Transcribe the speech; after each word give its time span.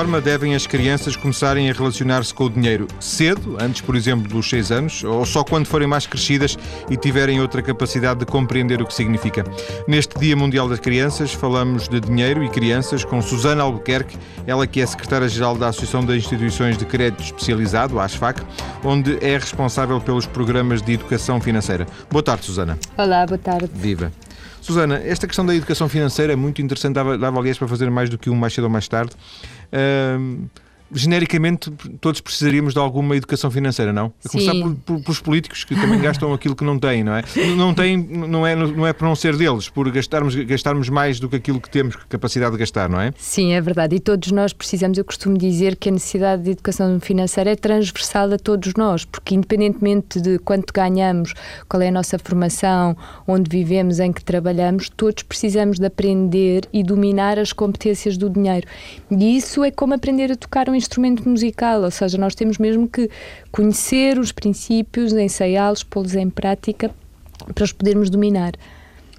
forma 0.00 0.18
devem 0.18 0.54
as 0.54 0.66
crianças 0.66 1.14
começarem 1.14 1.68
a 1.68 1.74
relacionar-se 1.74 2.32
com 2.32 2.44
o 2.44 2.48
dinheiro? 2.48 2.88
Cedo, 2.98 3.58
antes, 3.60 3.82
por 3.82 3.94
exemplo, 3.94 4.26
dos 4.26 4.48
6 4.48 4.72
anos, 4.72 5.04
ou 5.04 5.26
só 5.26 5.44
quando 5.44 5.66
forem 5.66 5.86
mais 5.86 6.06
crescidas 6.06 6.56
e 6.88 6.96
tiverem 6.96 7.38
outra 7.38 7.60
capacidade 7.60 8.20
de 8.20 8.24
compreender 8.24 8.80
o 8.80 8.86
que 8.86 8.94
significa? 8.94 9.44
Neste 9.86 10.18
Dia 10.18 10.34
Mundial 10.34 10.70
das 10.70 10.80
Crianças, 10.80 11.34
falamos 11.34 11.86
de 11.86 12.00
dinheiro 12.00 12.42
e 12.42 12.48
crianças 12.48 13.04
com 13.04 13.20
Susana 13.20 13.62
Albuquerque, 13.62 14.16
ela 14.46 14.66
que 14.66 14.80
é 14.80 14.86
secretária-geral 14.86 15.54
da 15.54 15.68
Associação 15.68 16.02
das 16.02 16.16
Instituições 16.16 16.78
de 16.78 16.86
Crédito 16.86 17.22
Especializado, 17.22 18.00
a 18.00 18.04
ASFAC, 18.04 18.40
onde 18.82 19.18
é 19.22 19.36
responsável 19.36 20.00
pelos 20.00 20.24
programas 20.24 20.80
de 20.80 20.94
educação 20.94 21.42
financeira. 21.42 21.86
Boa 22.10 22.22
tarde, 22.22 22.46
Susana. 22.46 22.78
Olá, 22.96 23.26
boa 23.26 23.36
tarde. 23.36 23.68
Viva. 23.74 24.10
Susana, 24.60 25.00
esta 25.02 25.26
questão 25.26 25.44
da 25.44 25.54
educação 25.54 25.88
financeira 25.88 26.34
é 26.34 26.36
muito 26.36 26.60
interessante, 26.60 26.94
dava, 26.94 27.16
dava 27.16 27.38
aliás 27.38 27.56
para 27.56 27.66
fazer 27.66 27.90
mais 27.90 28.10
do 28.10 28.18
que 28.18 28.28
um 28.28 28.34
mais 28.34 28.52
cedo 28.52 28.64
ou 28.64 28.70
mais 28.70 28.86
tarde. 28.86 29.12
Uh, 29.72 30.48
genericamente 30.92 31.70
todos 32.00 32.20
precisaríamos 32.20 32.74
de 32.74 32.80
alguma 32.80 33.16
educação 33.16 33.50
financeira, 33.50 33.92
não? 33.92 34.12
A 34.24 34.28
começar 34.28 34.52
por, 34.52 34.74
por, 34.74 35.00
pelos 35.00 35.20
políticos 35.20 35.64
que 35.64 35.74
também 35.74 36.00
gastam 36.00 36.32
aquilo 36.32 36.56
que 36.56 36.64
não 36.64 36.78
têm, 36.78 37.04
não 37.04 37.14
é? 37.14 37.22
Não 37.56 37.74
têm, 37.74 37.96
não 37.96 38.46
é, 38.46 38.56
não 38.56 38.86
é 38.86 38.92
por 38.92 39.04
não 39.04 39.14
ser 39.14 39.36
deles, 39.36 39.68
por 39.68 39.90
gastarmos, 39.90 40.34
gastarmos 40.34 40.88
mais 40.88 41.20
do 41.20 41.28
que 41.28 41.36
aquilo 41.36 41.60
que 41.60 41.70
temos 41.70 41.96
capacidade 42.08 42.52
de 42.52 42.58
gastar, 42.58 42.88
não 42.88 43.00
é? 43.00 43.12
Sim, 43.16 43.52
é 43.52 43.60
verdade. 43.60 43.96
E 43.96 44.00
todos 44.00 44.32
nós 44.32 44.52
precisamos, 44.52 44.98
eu 44.98 45.04
costumo 45.04 45.36
dizer 45.38 45.76
que 45.76 45.88
a 45.88 45.92
necessidade 45.92 46.42
de 46.42 46.50
educação 46.50 46.98
financeira 47.00 47.50
é 47.50 47.56
transversal 47.56 48.32
a 48.32 48.38
todos 48.38 48.74
nós, 48.74 49.04
porque 49.04 49.34
independentemente 49.34 50.20
de 50.20 50.38
quanto 50.38 50.72
ganhamos, 50.72 51.34
qual 51.68 51.82
é 51.82 51.88
a 51.88 51.92
nossa 51.92 52.18
formação, 52.18 52.96
onde 53.26 53.48
vivemos, 53.48 54.00
em 54.00 54.12
que 54.12 54.24
trabalhamos, 54.24 54.88
todos 54.88 55.22
precisamos 55.22 55.78
de 55.78 55.86
aprender 55.86 56.64
e 56.72 56.82
dominar 56.82 57.38
as 57.38 57.52
competências 57.52 58.16
do 58.16 58.28
dinheiro. 58.28 58.66
E 59.10 59.36
isso 59.36 59.62
é 59.64 59.70
como 59.70 59.94
aprender 59.94 60.32
a 60.32 60.36
tocar 60.36 60.68
um 60.68 60.79
instrumento 60.80 61.28
musical, 61.28 61.82
ou 61.82 61.90
seja, 61.90 62.18
nós 62.18 62.34
temos 62.34 62.58
mesmo 62.58 62.88
que 62.88 63.08
conhecer 63.52 64.18
os 64.18 64.32
princípios, 64.32 65.12
ensaiá-los, 65.12 65.82
pô-los 65.82 66.14
em 66.14 66.28
prática 66.28 66.90
para 67.54 67.64
os 67.64 67.72
podermos 67.72 68.10
dominar. 68.10 68.52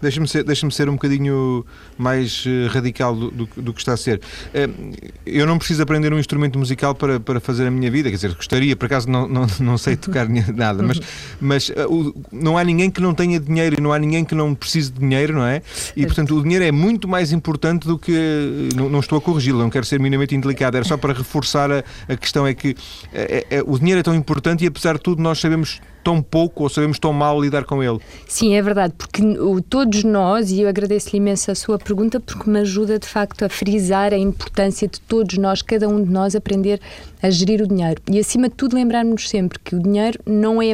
Deixa-me 0.01 0.27
ser, 0.27 0.43
deixa 0.43 0.69
ser 0.71 0.89
um 0.89 0.93
bocadinho 0.93 1.65
mais 1.97 2.45
uh, 2.45 2.67
radical 2.69 3.15
do, 3.15 3.31
do, 3.31 3.49
do, 3.57 3.73
que 3.73 3.79
está 3.79 3.93
a 3.93 3.97
ser. 3.97 4.21
Uh, 4.47 4.95
eu 5.25 5.45
não 5.45 5.57
preciso 5.57 5.83
aprender 5.83 6.13
um 6.13 6.19
instrumento 6.19 6.57
musical 6.57 6.95
para, 6.95 7.19
para 7.19 7.39
fazer 7.39 7.67
a 7.67 7.71
minha 7.71 7.89
vida, 7.91 8.09
quer 8.09 8.15
dizer, 8.15 8.33
gostaria, 8.33 8.75
por 8.75 8.85
acaso 8.85 9.09
não, 9.09 9.27
não, 9.27 9.47
não 9.59 9.77
sei 9.77 9.95
tocar 9.95 10.27
nada, 10.55 10.81
mas, 10.83 10.99
mas 11.39 11.71
o, 11.89 12.13
não 12.31 12.57
há 12.57 12.63
ninguém 12.63 12.89
que 12.89 13.01
não 13.01 13.13
tenha 13.13 13.39
dinheiro 13.39 13.75
e 13.77 13.81
não 13.81 13.93
há 13.93 13.99
ninguém 13.99 14.25
que 14.25 14.35
não 14.35 14.55
precise 14.55 14.91
de 14.91 14.99
dinheiro, 14.99 15.33
não 15.33 15.45
é? 15.45 15.61
E 15.95 16.05
portanto 16.05 16.35
o 16.35 16.43
dinheiro 16.43 16.65
é 16.65 16.71
muito 16.71 17.07
mais 17.07 17.31
importante 17.31 17.87
do 17.87 17.97
que. 17.97 18.69
Não, 18.75 18.89
não 18.89 18.99
estou 18.99 19.17
a 19.17 19.21
corrigi-lo, 19.21 19.59
não 19.59 19.69
quero 19.69 19.85
ser 19.85 19.99
minimamente 19.99 20.35
indelicado, 20.35 20.77
era 20.77 20.85
só 20.85 20.97
para 20.97 21.13
reforçar 21.13 21.71
a, 21.71 21.83
a 22.07 22.17
questão: 22.17 22.45
é 22.45 22.53
que 22.53 22.75
é, 23.13 23.45
é, 23.49 23.63
o 23.65 23.77
dinheiro 23.77 23.99
é 23.99 24.03
tão 24.03 24.15
importante 24.15 24.63
e 24.63 24.67
apesar 24.67 24.93
de 24.95 25.01
tudo 25.01 25.21
nós 25.21 25.39
sabemos 25.39 25.79
tão 26.03 26.21
pouco 26.21 26.63
ou 26.63 26.69
sabemos 26.69 26.99
tão 26.99 27.13
mal 27.13 27.41
lidar 27.41 27.63
com 27.63 27.83
ele. 27.83 27.99
Sim, 28.27 28.55
é 28.55 28.61
verdade, 28.61 28.93
porque 28.97 29.21
todos 29.69 30.03
nós, 30.03 30.51
e 30.51 30.61
eu 30.61 30.69
agradeço-lhe 30.69 31.17
imenso 31.17 31.51
a 31.51 31.55
sua 31.55 31.77
pergunta, 31.77 32.19
porque 32.19 32.49
me 32.49 32.59
ajuda 32.59 32.99
de 32.99 33.07
facto 33.07 33.43
a 33.43 33.49
frisar 33.49 34.13
a 34.13 34.17
importância 34.17 34.87
de 34.87 34.99
todos 35.01 35.37
nós, 35.37 35.61
cada 35.61 35.87
um 35.87 36.03
de 36.03 36.09
nós, 36.09 36.35
aprender 36.35 36.79
a 37.21 37.29
gerir 37.29 37.61
o 37.61 37.67
dinheiro. 37.67 38.01
E 38.09 38.19
acima 38.19 38.49
de 38.49 38.55
tudo, 38.55 38.75
lembrarmos 38.75 39.29
sempre 39.29 39.59
que 39.59 39.75
o 39.75 39.79
dinheiro 39.79 40.19
não 40.25 40.61
é 40.61 40.73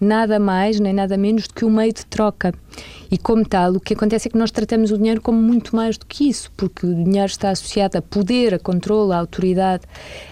nada 0.00 0.38
mais 0.38 0.78
nem 0.78 0.92
nada 0.92 1.16
menos 1.16 1.48
do 1.48 1.54
que 1.54 1.64
um 1.64 1.70
meio 1.70 1.92
de 1.92 2.04
troca. 2.06 2.52
E 3.10 3.16
como 3.16 3.44
tal, 3.44 3.72
o 3.72 3.80
que 3.80 3.94
acontece 3.94 4.28
é 4.28 4.30
que 4.30 4.36
nós 4.36 4.50
tratamos 4.50 4.90
o 4.90 4.98
dinheiro 4.98 5.20
como 5.20 5.40
muito 5.40 5.74
mais 5.74 5.96
do 5.96 6.04
que 6.04 6.28
isso, 6.28 6.50
porque 6.56 6.86
o 6.86 6.94
dinheiro 6.94 7.26
está 7.26 7.50
associado 7.50 7.96
a 7.96 8.02
poder, 8.02 8.54
a 8.54 8.58
controle, 8.58 9.12
a 9.12 9.18
autoridade. 9.18 9.84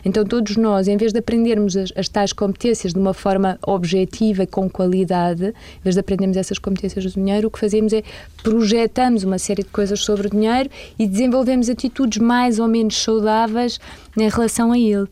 Então, 0.05 0.24
todos 0.24 0.56
nós, 0.56 0.86
em 0.86 0.97
vez 0.97 1.12
de 1.12 1.19
aprendermos 1.19 1.77
as, 1.77 1.92
as 1.97 2.08
tais 2.08 2.32
competências 2.32 2.92
de 2.92 2.98
uma 2.98 3.15
forma 3.15 3.59
objetiva 3.66 4.42
e 4.42 4.47
com 4.47 4.69
qualidade, 4.69 5.47
em 5.47 5.82
vez 5.82 5.94
de 5.94 6.00
aprendermos 6.00 6.36
essas 6.36 6.59
competências 6.59 7.04
do 7.04 7.12
dinheiro, 7.12 7.48
o 7.48 7.50
que 7.50 7.59
fazemos 7.59 7.92
é 7.92 8.03
projetamos 8.42 9.25
uma 9.25 9.38
série 9.38 9.62
de 9.62 9.70
coisas 9.70 10.00
sobre 10.00 10.26
o 10.26 10.31
dinheiro 10.31 10.69
e 10.98 11.06
desenvolvemos 11.06 11.70
atitudes 11.70 12.19
mais 12.19 12.59
ou 12.59 12.69
menos 12.69 13.03
saudáveis 13.03 13.81
em 14.16 14.28
relação 14.28 14.70
a 14.70 14.78
ele. 14.78 15.09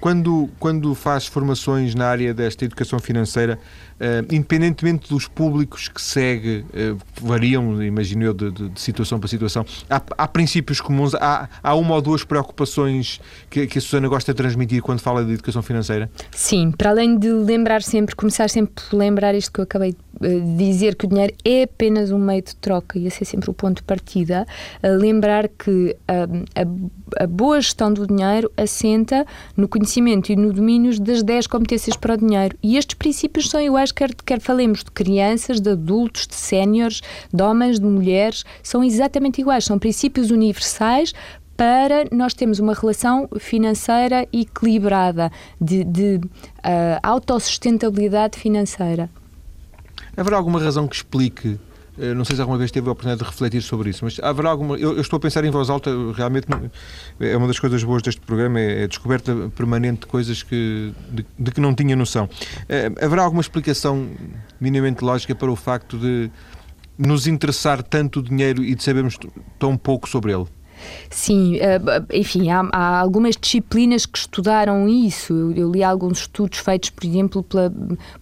Quando, 0.00 0.50
quando 0.58 0.94
faz 0.94 1.26
formações 1.26 1.94
na 1.94 2.06
área 2.06 2.34
desta 2.34 2.64
educação 2.64 2.98
financeira, 2.98 3.58
uh, 4.00 4.34
independentemente 4.34 5.08
dos 5.08 5.26
públicos 5.26 5.88
que 5.88 6.00
segue, 6.00 6.64
uh, 6.74 6.98
variam, 7.20 7.82
imagino 7.82 8.24
eu, 8.24 8.34
de, 8.34 8.50
de, 8.50 8.68
de, 8.70 8.80
situação 8.80 9.18
para 9.18 9.28
situação, 9.28 9.64
há, 9.88 10.02
há 10.18 10.28
princípios 10.28 10.80
comuns, 10.80 11.14
há, 11.14 11.48
há, 11.62 11.74
uma 11.74 11.94
ou 11.94 12.02
duas 12.02 12.24
preocupações 12.24 13.20
que, 13.48 13.66
que, 13.66 13.78
a 13.78 13.80
Susana 13.80 14.08
gosta 14.08 14.32
de 14.32 14.36
transmitir 14.36 14.82
quando 14.82 15.00
fala 15.00 15.24
de 15.24 15.32
educação 15.32 15.62
financeira? 15.62 16.10
Sim, 16.30 16.70
para 16.70 16.90
além 16.90 17.18
de 17.18 17.28
lembrar 17.28 17.82
sempre, 17.82 18.14
começar 18.14 18.48
sempre 18.50 18.74
por 18.74 18.96
lembrar 18.96 19.34
isto 19.34 19.52
que 19.52 19.60
eu 19.60 19.64
acabei 19.64 19.92
de 19.92 19.98
dizer, 20.56 20.96
que 20.96 21.06
o 21.06 21.08
dinheiro 21.08 21.34
é 21.44 21.62
apenas 21.62 22.10
um 22.10 22.18
meio 22.18 22.42
de 22.42 22.54
troca 22.56 22.98
e 22.98 23.06
esse 23.06 23.22
é 23.22 23.26
sempre 23.26 23.50
o 23.50 23.54
ponto 23.54 23.76
de 23.76 23.82
partida, 23.84 24.46
lembrar 24.82 25.48
que 25.48 25.96
a, 26.06 26.24
a, 26.60 27.24
a 27.24 27.26
boa 27.26 27.60
gestão 27.60 27.92
do 27.92 28.06
dinheiro 28.06 28.50
assenta 28.56 29.26
no 29.56 29.68
conhecimento 29.68 29.94
conhecimento 29.94 30.32
e 30.32 30.36
no 30.36 30.52
domínio 30.52 30.98
das 31.00 31.22
10 31.22 31.46
competências 31.46 31.96
para 31.96 32.14
o 32.14 32.16
dinheiro. 32.16 32.56
E 32.62 32.76
estes 32.76 32.94
princípios 32.94 33.48
são 33.48 33.60
iguais, 33.60 33.92
quer, 33.92 34.14
quer 34.14 34.40
falemos 34.40 34.82
de 34.82 34.90
crianças, 34.90 35.60
de 35.60 35.70
adultos, 35.70 36.26
de 36.26 36.34
séniores, 36.34 37.00
de 37.32 37.42
homens, 37.42 37.78
de 37.78 37.86
mulheres, 37.86 38.44
são 38.62 38.82
exatamente 38.82 39.40
iguais. 39.40 39.64
São 39.64 39.78
princípios 39.78 40.30
universais 40.30 41.12
para 41.56 42.04
nós 42.10 42.34
termos 42.34 42.58
uma 42.58 42.74
relação 42.74 43.28
financeira 43.38 44.26
equilibrada, 44.32 45.30
de, 45.60 45.84
de 45.84 46.16
uh, 46.16 46.98
autossustentabilidade 47.02 48.38
financeira. 48.38 49.08
Haverá 50.16 50.36
alguma 50.36 50.60
razão 50.60 50.86
que 50.86 50.96
explique 50.96 51.58
eh, 51.98 52.12
não 52.12 52.24
sei 52.24 52.34
se 52.36 52.42
alguma 52.42 52.58
vez 52.58 52.70
teve 52.70 52.88
a 52.88 52.92
oportunidade 52.92 53.22
de 53.22 53.30
refletir 53.30 53.62
sobre 53.62 53.90
isso, 53.90 54.04
mas 54.04 54.18
haverá 54.20 54.50
alguma. 54.50 54.76
Eu, 54.76 54.94
eu, 54.94 55.00
estou 55.00 55.16
a 55.16 55.20
pensar 55.20 55.44
em 55.44 55.50
voz 55.50 55.70
alta, 55.70 55.90
realmente 56.12 56.46
é 57.20 57.36
uma 57.36 57.46
das 57.46 57.58
coisas 57.58 57.82
boas 57.84 58.02
deste 58.02 58.20
programa, 58.20 58.58
é 58.60 58.84
a 58.84 58.86
descoberta 58.86 59.32
permanente 59.54 60.00
de 60.00 60.06
coisas 60.06 60.42
que, 60.42 60.92
de, 61.10 61.24
de 61.38 61.50
que 61.52 61.60
não 61.60 61.74
tinha 61.74 61.94
noção. 61.94 62.28
Eh, 62.68 62.90
haverá 63.00 63.22
alguma 63.22 63.40
explicação 63.40 64.08
minimamente 64.60 65.04
lógica 65.04 65.34
para 65.34 65.50
o 65.50 65.56
facto 65.56 65.96
de 65.96 66.30
nos 66.98 67.26
interessar 67.26 67.82
tanto 67.82 68.20
o 68.20 68.22
dinheiro 68.22 68.62
e 68.62 68.74
de 68.74 68.82
sabermos 68.82 69.16
tão 69.58 69.76
pouco 69.76 70.08
sobre 70.08 70.32
ele? 70.32 70.46
Sim, 71.10 71.56
eh, 71.56 71.80
enfim, 72.12 72.50
há, 72.50 72.68
há, 72.72 72.98
algumas 72.98 73.36
disciplinas 73.36 74.06
que 74.06 74.18
estudaram 74.18 74.88
isso. 74.88 75.32
Eu, 75.32 75.52
eu, 75.52 75.70
li 75.70 75.82
alguns 75.82 76.20
estudos 76.20 76.58
feitos, 76.58 76.90
por 76.90 77.04
exemplo, 77.04 77.42
pela, 77.42 77.72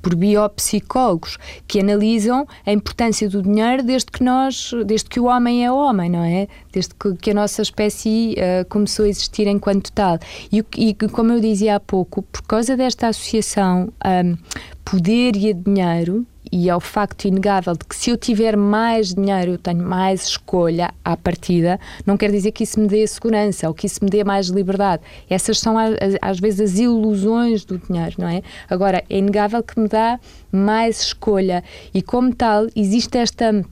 por 0.01 0.15
biopsicólogos, 0.15 1.39
que 1.67 1.81
analisam 1.81 2.47
a 2.67 2.73
importância 2.73 3.29
do 3.29 3.43
dinheiro 3.43 3.83
desde 3.83 4.11
que 4.11 4.23
nós, 4.23 4.73
desde 4.87 5.09
que 5.09 5.21
o 5.21 5.25
homem 5.25 5.65
é 5.65 5.71
homem, 5.71 6.11
não 6.11 6.25
é? 6.25 6.49
Desde 6.73 6.95
que, 6.95 7.15
que 7.17 7.31
a 7.31 7.35
nossa 7.35 7.63
espécie 7.63 8.35
uh, 8.39 8.69
começou 8.69 9.05
a 9.05 9.09
existir 9.09 9.47
enquanto 9.47 9.93
tal. 9.93 10.19
E, 10.51 10.65
e, 10.77 10.95
como 11.09 11.33
eu 11.33 11.41
dizia 11.41 11.77
há 11.77 11.81
pouco, 11.81 12.23
por 12.23 12.43
causa 12.43 12.77
desta 12.77 13.09
associação 13.09 13.93
um, 14.05 14.37
poder 14.85 15.37
e 15.37 15.53
dinheiro, 15.53 16.27
e 16.53 16.69
ao 16.69 16.79
facto 16.79 17.25
inegável 17.25 17.73
de 17.73 17.85
que 17.87 17.97
se 17.97 18.11
eu 18.11 18.17
tiver 18.19 18.57
mais 18.57 19.15
dinheiro, 19.15 19.53
eu 19.53 19.59
tenho 19.59 19.83
mais 19.83 20.27
escolha 20.27 20.93
à 21.03 21.17
partida, 21.17 21.81
não 22.05 22.19
quer 22.19 22.31
dizer 22.31 22.53
que 22.53 22.65
isso 22.65 22.79
me 22.79 22.87
dê 22.87 23.07
segurança 23.07 23.67
ou 23.67 23.75
que 23.75 23.87
isso 23.87 24.05
me 24.05 24.11
dê 24.11 24.23
mais 24.23 24.49
liberdade. 24.49 25.03
Essas 25.31 25.59
são 25.59 25.77
às 26.21 26.39
vezes 26.39 26.73
as 26.73 26.79
ilusões 26.79 27.65
do 27.65 27.79
dinheiro, 27.79 28.17
não 28.19 28.29
é? 28.29 28.43
Agora, 28.69 29.03
é 29.09 29.17
inegável 29.17 29.63
que 29.63 29.81
me 29.81 29.89
dá 29.89 30.21
mais 30.53 31.01
escolha 31.01 31.65
e 31.95 32.03
como 32.03 32.35
tal, 32.35 32.67
existe 32.77 33.17
esta 33.17 33.65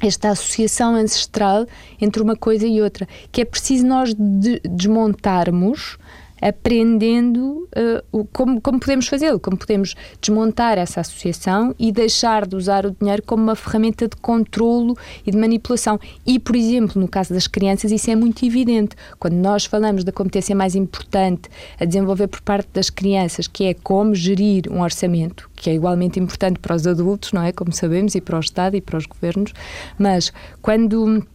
esta 0.00 0.28
associação 0.28 0.94
ancestral 0.94 1.66
entre 2.00 2.22
uma 2.22 2.36
coisa 2.36 2.64
e 2.64 2.80
outra, 2.80 3.08
que 3.32 3.40
é 3.40 3.44
preciso 3.44 3.84
nós 3.84 4.14
de 4.14 4.60
desmontarmos 4.60 5.98
aprendendo 6.40 7.68
uh, 7.76 8.02
o, 8.12 8.24
como, 8.24 8.60
como 8.60 8.78
podemos 8.78 9.06
fazê-lo, 9.06 9.38
como 9.40 9.56
podemos 9.56 9.94
desmontar 10.20 10.78
essa 10.78 11.00
associação 11.00 11.74
e 11.78 11.92
deixar 11.92 12.46
de 12.46 12.56
usar 12.56 12.86
o 12.86 12.90
dinheiro 12.90 13.22
como 13.24 13.42
uma 13.42 13.56
ferramenta 13.56 14.08
de 14.08 14.16
controlo 14.16 14.96
e 15.26 15.30
de 15.30 15.36
manipulação. 15.36 15.98
E, 16.26 16.38
por 16.38 16.56
exemplo, 16.56 17.00
no 17.00 17.08
caso 17.08 17.34
das 17.34 17.46
crianças, 17.46 17.90
isso 17.90 18.10
é 18.10 18.16
muito 18.16 18.44
evidente. 18.44 18.96
Quando 19.18 19.34
nós 19.34 19.64
falamos 19.64 20.04
da 20.04 20.12
competência 20.12 20.54
mais 20.54 20.74
importante 20.74 21.48
a 21.78 21.84
desenvolver 21.84 22.28
por 22.28 22.40
parte 22.40 22.68
das 22.72 22.90
crianças, 22.90 23.46
que 23.46 23.64
é 23.64 23.74
como 23.74 24.14
gerir 24.14 24.70
um 24.70 24.80
orçamento, 24.80 25.50
que 25.54 25.70
é 25.70 25.74
igualmente 25.74 26.20
importante 26.20 26.58
para 26.58 26.74
os 26.74 26.86
adultos, 26.86 27.32
não 27.32 27.42
é? 27.42 27.52
Como 27.52 27.72
sabemos, 27.72 28.14
e 28.14 28.20
para 28.20 28.36
o 28.36 28.40
Estado 28.40 28.76
e 28.76 28.80
para 28.80 28.96
os 28.96 29.06
governos, 29.06 29.52
mas 29.98 30.32
quando 30.62 31.26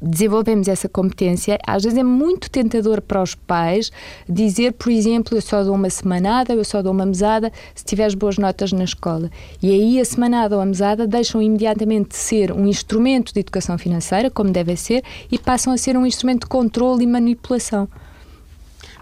desenvolvemos 0.00 0.68
essa 0.68 0.88
competência, 0.88 1.58
às 1.66 1.84
vezes 1.84 1.98
é 1.98 2.02
muito 2.02 2.50
tentador 2.50 3.00
para 3.00 3.22
os 3.22 3.34
pais 3.34 3.90
dizer, 4.28 4.72
por 4.72 4.90
exemplo, 4.90 5.36
eu 5.36 5.42
só 5.42 5.62
dou 5.62 5.74
uma 5.74 5.90
semanada, 5.90 6.52
eu 6.52 6.64
só 6.64 6.82
dou 6.82 6.92
uma 6.92 7.06
mesada 7.06 7.52
se 7.74 7.84
tiveres 7.84 8.14
boas 8.14 8.38
notas 8.38 8.72
na 8.72 8.84
escola. 8.84 9.30
E 9.62 9.70
aí 9.70 10.00
a 10.00 10.04
semanada 10.04 10.56
ou 10.56 10.62
a 10.62 10.66
mesada 10.66 11.06
deixam 11.06 11.40
imediatamente 11.40 12.10
de 12.10 12.16
ser 12.16 12.52
um 12.52 12.66
instrumento 12.66 13.32
de 13.32 13.40
educação 13.40 13.78
financeira, 13.78 14.30
como 14.30 14.50
deve 14.50 14.76
ser, 14.76 15.02
e 15.30 15.38
passam 15.38 15.72
a 15.72 15.78
ser 15.78 15.96
um 15.96 16.06
instrumento 16.06 16.42
de 16.42 16.48
controle 16.48 17.04
e 17.04 17.06
manipulação. 17.06 17.88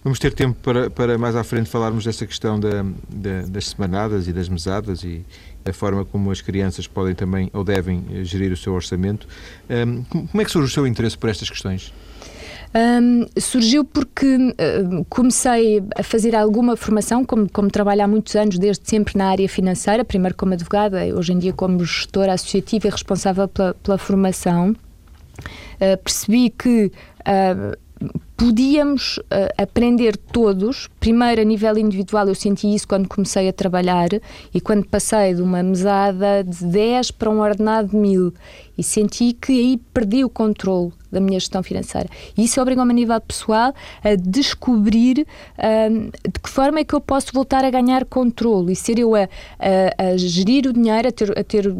Vamos 0.04 0.18
ter 0.18 0.32
tempo 0.32 0.58
para, 0.60 0.90
para 0.90 1.16
mais 1.16 1.36
à 1.36 1.44
frente 1.44 1.70
falarmos 1.70 2.04
dessa 2.04 2.26
questão 2.26 2.58
da, 2.58 2.82
da, 3.08 3.42
das 3.48 3.68
semanadas 3.68 4.26
e 4.26 4.32
das 4.32 4.48
mesadas 4.48 5.04
e, 5.04 5.24
a 5.64 5.72
forma 5.72 6.04
como 6.04 6.30
as 6.30 6.40
crianças 6.40 6.86
podem 6.86 7.14
também 7.14 7.50
ou 7.52 7.64
devem 7.64 8.04
eh, 8.12 8.24
gerir 8.24 8.52
o 8.52 8.56
seu 8.56 8.72
orçamento. 8.72 9.26
Como 10.30 10.42
é 10.42 10.44
que 10.44 10.50
surge 10.50 10.68
o 10.68 10.74
seu 10.74 10.86
interesse 10.86 11.16
por 11.16 11.30
estas 11.30 11.48
questões? 11.48 11.92
Um, 12.74 13.26
surgiu 13.38 13.84
porque 13.84 14.34
uh, 14.36 15.04
comecei 15.10 15.82
a 15.94 16.02
fazer 16.02 16.34
alguma 16.34 16.74
formação, 16.74 17.22
como, 17.22 17.46
como 17.50 17.70
trabalho 17.70 18.02
há 18.02 18.08
muitos 18.08 18.34
anos, 18.34 18.58
desde 18.58 18.88
sempre 18.88 19.16
na 19.18 19.26
área 19.26 19.46
financeira, 19.46 20.02
primeiro 20.04 20.34
como 20.34 20.54
advogada, 20.54 21.04
hoje 21.14 21.34
em 21.34 21.38
dia 21.38 21.52
como 21.52 21.84
gestora 21.84 22.32
associativa 22.32 22.86
e 22.86 22.90
responsável 22.90 23.46
pela, 23.46 23.74
pela 23.74 23.98
formação. 23.98 24.70
Uh, 24.70 26.02
percebi 26.02 26.48
que 26.48 26.90
uh, 27.20 27.76
podíamos 28.42 29.18
uh, 29.18 29.22
aprender 29.56 30.16
todos. 30.16 30.88
Primeiro, 30.98 31.40
a 31.40 31.44
nível 31.44 31.78
individual, 31.78 32.26
eu 32.26 32.34
senti 32.34 32.74
isso 32.74 32.88
quando 32.88 33.08
comecei 33.08 33.48
a 33.48 33.52
trabalhar 33.52 34.08
e 34.52 34.60
quando 34.60 34.84
passei 34.84 35.32
de 35.34 35.42
uma 35.42 35.62
mesada 35.62 36.42
de 36.42 36.64
10 36.64 37.12
para 37.12 37.30
um 37.30 37.40
ordenado 37.40 37.90
de 37.90 37.96
1000 37.96 38.34
e 38.76 38.82
senti 38.82 39.32
que 39.32 39.52
aí 39.52 39.80
perdi 39.92 40.24
o 40.24 40.28
controle 40.28 40.92
da 41.10 41.20
minha 41.20 41.38
gestão 41.38 41.62
financeira. 41.62 42.08
E 42.36 42.44
isso 42.44 42.60
obriga-me 42.60 42.90
a 42.90 42.94
nível 42.94 43.20
pessoal 43.20 43.74
a 44.02 44.14
descobrir 44.16 45.26
um, 45.90 46.10
de 46.10 46.40
que 46.42 46.48
forma 46.48 46.80
é 46.80 46.84
que 46.84 46.94
eu 46.94 47.00
posso 47.00 47.32
voltar 47.34 47.64
a 47.64 47.70
ganhar 47.70 48.06
controle 48.06 48.72
e 48.72 48.76
ser 48.76 48.98
eu 48.98 49.14
a, 49.14 49.28
a, 49.58 50.04
a 50.04 50.16
gerir 50.16 50.66
o 50.66 50.72
dinheiro, 50.72 51.08
a 51.08 51.12
ter, 51.12 51.38
a 51.38 51.44
ter 51.44 51.76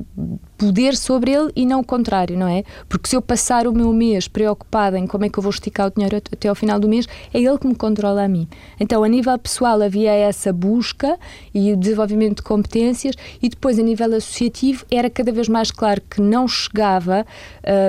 poder 0.58 0.94
sobre 0.94 1.32
ele 1.32 1.50
e 1.56 1.64
não 1.64 1.80
o 1.80 1.84
contrário, 1.84 2.38
não 2.38 2.46
é? 2.46 2.62
Porque 2.88 3.08
se 3.08 3.16
eu 3.16 3.22
passar 3.22 3.66
o 3.66 3.72
meu 3.72 3.90
mês 3.92 4.28
preocupada 4.28 4.98
em 4.98 5.06
como 5.06 5.24
é 5.24 5.30
que 5.30 5.38
eu 5.38 5.42
vou 5.42 5.50
esticar 5.50 5.88
o 5.88 5.90
dinheiro 5.90 6.16
até 6.16 6.51
ao 6.52 6.56
final 6.56 6.78
do 6.78 6.88
mês, 6.88 7.06
é 7.32 7.40
ele 7.40 7.58
que 7.58 7.66
me 7.66 7.74
controla 7.74 8.24
a 8.24 8.28
mim. 8.28 8.46
Então, 8.78 9.02
a 9.02 9.08
nível 9.08 9.36
pessoal 9.38 9.80
havia 9.82 10.12
essa 10.12 10.52
busca 10.52 11.18
e 11.52 11.72
o 11.72 11.76
desenvolvimento 11.76 12.36
de 12.36 12.42
competências 12.42 13.16
e 13.42 13.48
depois 13.48 13.78
a 13.78 13.82
nível 13.82 14.14
associativo 14.14 14.84
era 14.90 15.10
cada 15.10 15.32
vez 15.32 15.48
mais 15.48 15.70
claro 15.70 16.00
que 16.08 16.20
não 16.20 16.46
chegava 16.46 17.26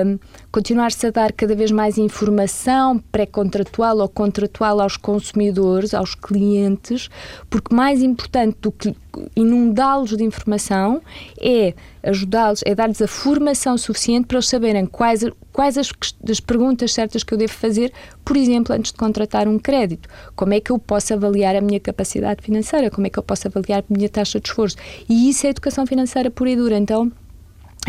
um, 0.06 0.18
continuar-se 0.50 1.06
a 1.06 1.10
dar 1.10 1.32
cada 1.32 1.54
vez 1.54 1.70
mais 1.70 1.98
informação 1.98 2.98
pré-contratual 3.12 3.98
ou 3.98 4.08
contratual 4.08 4.80
aos 4.80 4.96
consumidores, 4.96 5.94
aos 5.94 6.14
clientes, 6.14 7.08
porque 7.50 7.74
mais 7.74 8.02
importante 8.02 8.56
do 8.60 8.72
que 8.72 8.94
inundá-los 9.34 10.16
de 10.16 10.24
informação 10.24 11.00
é 11.40 11.74
ajudá-los, 12.02 12.62
é 12.64 12.74
dar-lhes 12.74 13.00
a 13.00 13.08
formação 13.08 13.76
suficiente 13.78 14.26
para 14.26 14.36
eles 14.36 14.48
saberem 14.48 14.86
quais, 14.86 15.24
quais 15.52 15.78
as, 15.78 15.90
as 16.28 16.40
perguntas 16.40 16.92
certas 16.92 17.22
que 17.22 17.32
eu 17.32 17.38
devo 17.38 17.52
fazer, 17.52 17.92
por 18.24 18.36
exemplo, 18.36 18.74
antes 18.74 18.92
de 18.92 18.98
contratar 18.98 19.48
um 19.48 19.58
crédito. 19.58 20.08
Como 20.36 20.52
é 20.54 20.60
que 20.60 20.70
eu 20.70 20.78
posso 20.78 21.14
avaliar 21.14 21.56
a 21.56 21.60
minha 21.60 21.80
capacidade 21.80 22.42
financeira? 22.42 22.90
Como 22.90 23.06
é 23.06 23.10
que 23.10 23.18
eu 23.18 23.22
posso 23.22 23.48
avaliar 23.48 23.80
a 23.80 23.94
minha 23.94 24.08
taxa 24.08 24.38
de 24.40 24.48
esforço? 24.48 24.76
E 25.08 25.28
isso 25.28 25.46
é 25.46 25.50
educação 25.50 25.86
financeira 25.86 26.30
pura 26.30 26.50
e 26.50 26.56
dura. 26.56 26.76
Então, 26.76 27.10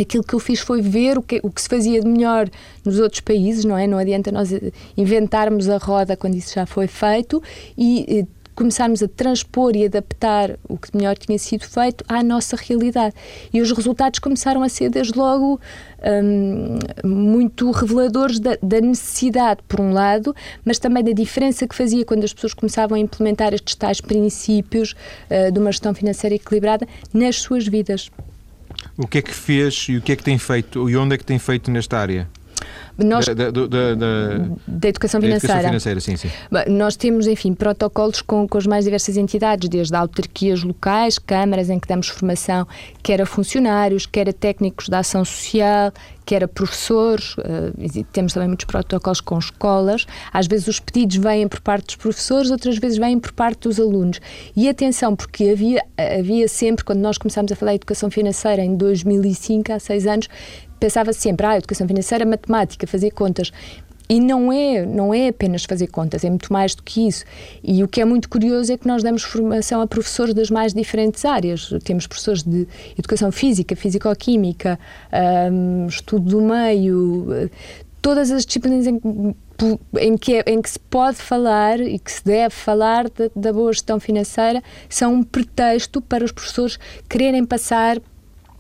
aquilo 0.01 0.23
que 0.23 0.33
eu 0.33 0.39
fiz 0.39 0.59
foi 0.59 0.81
ver 0.81 1.17
o 1.17 1.21
que, 1.21 1.39
o 1.43 1.49
que 1.49 1.61
se 1.61 1.69
fazia 1.69 2.01
de 2.01 2.07
melhor 2.07 2.49
nos 2.83 2.99
outros 2.99 3.21
países, 3.21 3.65
não 3.65 3.77
é? 3.77 3.87
Não 3.87 3.97
adianta 3.97 4.31
nós 4.31 4.49
inventarmos 4.97 5.69
a 5.69 5.77
roda 5.77 6.17
quando 6.17 6.35
isso 6.35 6.53
já 6.53 6.65
foi 6.65 6.87
feito 6.87 7.41
e, 7.77 8.19
e 8.19 8.27
começarmos 8.55 9.03
a 9.03 9.07
transpor 9.07 9.75
e 9.75 9.85
adaptar 9.85 10.57
o 10.67 10.77
que 10.77 10.95
melhor 10.95 11.17
tinha 11.17 11.37
sido 11.37 11.65
feito 11.65 12.03
à 12.07 12.23
nossa 12.23 12.55
realidade. 12.55 13.13
E 13.53 13.61
os 13.61 13.71
resultados 13.71 14.19
começaram 14.19 14.63
a 14.63 14.69
ser, 14.69 14.89
desde 14.89 15.17
logo, 15.17 15.59
hum, 16.01 16.79
muito 17.03 17.69
reveladores 17.71 18.39
da, 18.39 18.57
da, 18.61 18.79
necessidade, 18.79 19.61
por 19.67 19.79
um 19.79 19.91
lado, 19.91 20.35
mas 20.63 20.79
também 20.79 21.03
da 21.03 21.11
diferença 21.11 21.67
que 21.67 21.75
fazia 21.75 22.05
quando 22.05 22.23
as 22.23 22.33
pessoas 22.33 22.53
começavam 22.53 22.95
a 22.95 22.99
implementar 22.99 23.53
estes 23.53 23.75
tais 23.75 23.99
princípios 23.99 24.95
uh, 25.29 25.51
de 25.51 25.59
uma 25.59 25.71
gestão 25.71 25.93
financeira 25.93 26.35
equilibrada 26.35 26.87
nas 27.13 27.41
suas 27.41 27.67
vidas. 27.67 28.09
O 28.97 29.07
que 29.07 29.17
é 29.17 29.21
que 29.21 29.33
fez 29.33 29.87
e 29.89 29.97
o 29.97 30.01
que 30.01 30.13
é 30.13 30.15
que 30.15 30.23
tem 30.23 30.37
feito 30.37 30.89
e 30.89 30.95
onde 30.95 31.15
é 31.15 31.17
que 31.17 31.25
tem 31.25 31.37
feito 31.37 31.69
nesta 31.69 31.97
área? 31.97 32.27
Nós, 32.97 33.25
da, 33.25 33.33
da, 33.33 33.51
da, 33.51 33.95
da, 34.67 34.87
educação 34.87 35.19
financeira. 35.19 35.55
Da 35.55 35.59
educação 35.59 35.59
financeira 35.67 35.99
sim, 35.99 36.15
sim. 36.15 36.29
Nós 36.67 36.95
temos, 36.95 37.27
enfim, 37.27 37.53
protocolos 37.53 38.21
com, 38.21 38.47
com 38.47 38.57
as 38.57 38.65
mais 38.65 38.85
diversas 38.85 39.17
entidades, 39.17 39.67
desde 39.67 39.93
autarquias 39.95 40.63
locais, 40.63 41.19
câmaras 41.19 41.69
em 41.69 41.77
que 41.77 41.87
damos 41.87 42.07
formação, 42.07 42.65
quer 43.03 43.21
a 43.21 43.25
funcionários, 43.25 44.05
quer 44.05 44.29
a 44.29 44.33
técnicos 44.33 44.87
da 44.87 44.99
ação 44.99 45.25
social, 45.25 45.91
quer 46.25 46.43
a 46.43 46.47
professores, 46.47 47.35
uh, 47.37 48.05
temos 48.13 48.33
também 48.33 48.47
muitos 48.47 48.65
protocolos 48.65 49.19
com 49.19 49.37
escolas. 49.37 50.05
Às 50.31 50.47
vezes 50.47 50.67
os 50.67 50.79
pedidos 50.79 51.17
vêm 51.17 51.49
por 51.49 51.59
parte 51.59 51.87
dos 51.87 51.95
professores, 51.97 52.49
outras 52.49 52.77
vezes 52.77 52.97
vêm 52.97 53.19
por 53.19 53.33
parte 53.33 53.67
dos 53.67 53.77
alunos. 53.77 54.21
E 54.55 54.69
atenção, 54.69 55.15
porque 55.15 55.49
havia, 55.49 55.83
havia 55.97 56.47
sempre, 56.47 56.85
quando 56.85 56.99
nós 56.99 57.17
começámos 57.17 57.51
a 57.51 57.55
falar 57.55 57.73
de 57.73 57.77
educação 57.77 58.09
financeira 58.09 58.63
em 58.63 58.75
2005, 58.75 59.73
há 59.73 59.79
seis 59.79 60.07
anos, 60.07 60.29
pensava 60.85 61.11
sempre, 61.13 61.47
ah, 61.47 61.57
educação 61.57 61.87
financeira, 61.87 62.23
matemática, 62.25 62.85
fazer 62.85 63.09
contas. 63.09 63.51
E 64.07 64.19
não 64.19 64.53
é, 64.53 64.85
não 64.85 65.11
é 65.11 65.29
apenas 65.29 65.63
fazer 65.63 65.87
contas, 65.87 66.23
é 66.23 66.29
muito 66.29 66.53
mais 66.53 66.75
do 66.75 66.83
que 66.83 67.07
isso. 67.07 67.25
E 67.63 67.83
o 67.83 67.87
que 67.87 67.99
é 67.99 68.05
muito 68.05 68.29
curioso 68.29 68.71
é 68.71 68.77
que 68.77 68.87
nós 68.87 69.01
damos 69.01 69.23
formação 69.23 69.81
a 69.81 69.87
professores 69.87 70.35
das 70.35 70.51
mais 70.51 70.75
diferentes 70.75 71.25
áreas. 71.25 71.73
Temos 71.83 72.05
professores 72.05 72.43
de 72.43 72.67
educação 72.99 73.31
física, 73.31 73.75
físico-química, 73.75 74.77
um, 75.51 75.87
estudo 75.87 76.29
do 76.29 76.41
meio, 76.43 77.49
todas 77.99 78.29
as 78.29 78.45
disciplinas 78.45 78.85
em, 78.85 79.01
em, 79.99 80.15
que, 80.15 80.35
é, 80.35 80.43
em 80.45 80.61
que 80.61 80.69
se 80.69 80.79
pode 80.79 81.17
falar 81.17 81.79
e 81.79 81.97
que 81.97 82.11
se 82.11 82.23
deve 82.23 82.53
falar 82.53 83.09
da, 83.09 83.31
da 83.35 83.51
boa 83.51 83.73
gestão 83.73 83.99
financeira 83.99 84.61
são 84.87 85.15
um 85.15 85.23
pretexto 85.23 85.99
para 85.99 86.23
os 86.23 86.31
professores 86.31 86.77
quererem 87.09 87.43
passar 87.43 87.99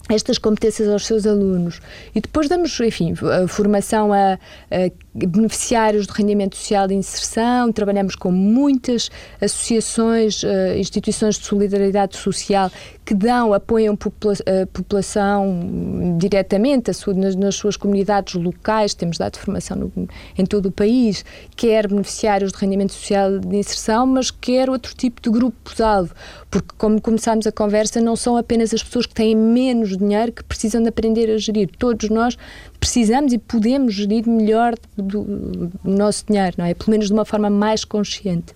estas 0.09 0.37
competências 0.37 0.87
aos 0.87 1.05
seus 1.05 1.25
alunos. 1.25 1.81
E 2.13 2.21
depois 2.21 2.47
damos, 2.47 2.79
enfim, 2.79 3.13
a 3.43 3.47
formação 3.47 4.13
a, 4.13 4.33
a, 4.69 4.91
beneficiários 5.15 6.07
de 6.07 6.13
rendimento 6.13 6.57
social 6.57 6.87
de 6.87 6.93
inserção, 6.93 7.71
trabalhamos 7.71 8.15
com 8.15 8.31
muitas 8.31 9.09
associações, 9.41 10.43
uh, 10.43 10.77
instituições 10.77 11.39
de 11.39 11.45
solidariedade 11.45 12.17
social 12.17 12.69
que 13.05 13.13
dão, 13.13 13.53
apoiam 13.53 13.93
a 13.93 14.65
população 14.65 16.17
diretamente 16.17 16.91
nas, 17.15 17.55
suas 17.55 17.77
comunidades 17.77 18.33
locais, 18.33 18.95
temos 18.95 19.17
dado 19.17 19.37
formação 19.37 19.77
no, 19.77 20.09
em 20.37 20.43
todo 20.43 20.67
o 20.67 20.71
país, 20.71 21.23
quer 21.55 21.87
beneficiários 21.87 22.51
de 22.51 22.57
rendimento 22.57 22.93
social 22.93 23.39
de 23.39 23.55
inserção, 23.55 24.07
mas 24.07 24.31
quer 24.31 24.69
outro 24.69 24.95
tipo 24.95 25.21
de 25.21 25.29
grupos-alvo, 25.29 26.13
porque 26.49 26.69
como 26.77 26.99
começámos 26.99 27.45
a 27.45 27.51
conversa, 27.51 28.01
não 28.01 28.15
são 28.15 28.35
apenas 28.35 28.73
as 28.73 28.81
pessoas 28.81 29.05
que 29.05 29.13
têm 29.13 29.35
menos 29.35 29.95
dinheiro 29.95 30.31
que 30.31 30.43
precisam 30.43 30.81
de 30.81 30.89
aprender 30.89 31.29
a 31.29 31.37
gerir, 31.37 31.69
todos 31.77 32.09
nós 32.09 32.35
precisamos 32.85 33.33
e 33.33 33.39
podemos 33.39 33.95
gerir 33.95 34.29
melhor 34.29 34.75
do, 34.95 35.23
do 35.23 35.71
nosso 35.83 36.23
dinheiro, 36.27 36.55
não 36.59 36.65
é? 36.65 36.75
Pelo 36.75 36.91
menos 36.91 37.07
de 37.07 37.13
uma 37.13 37.25
forma 37.25 37.49
mais 37.49 37.83
consciente. 37.83 38.53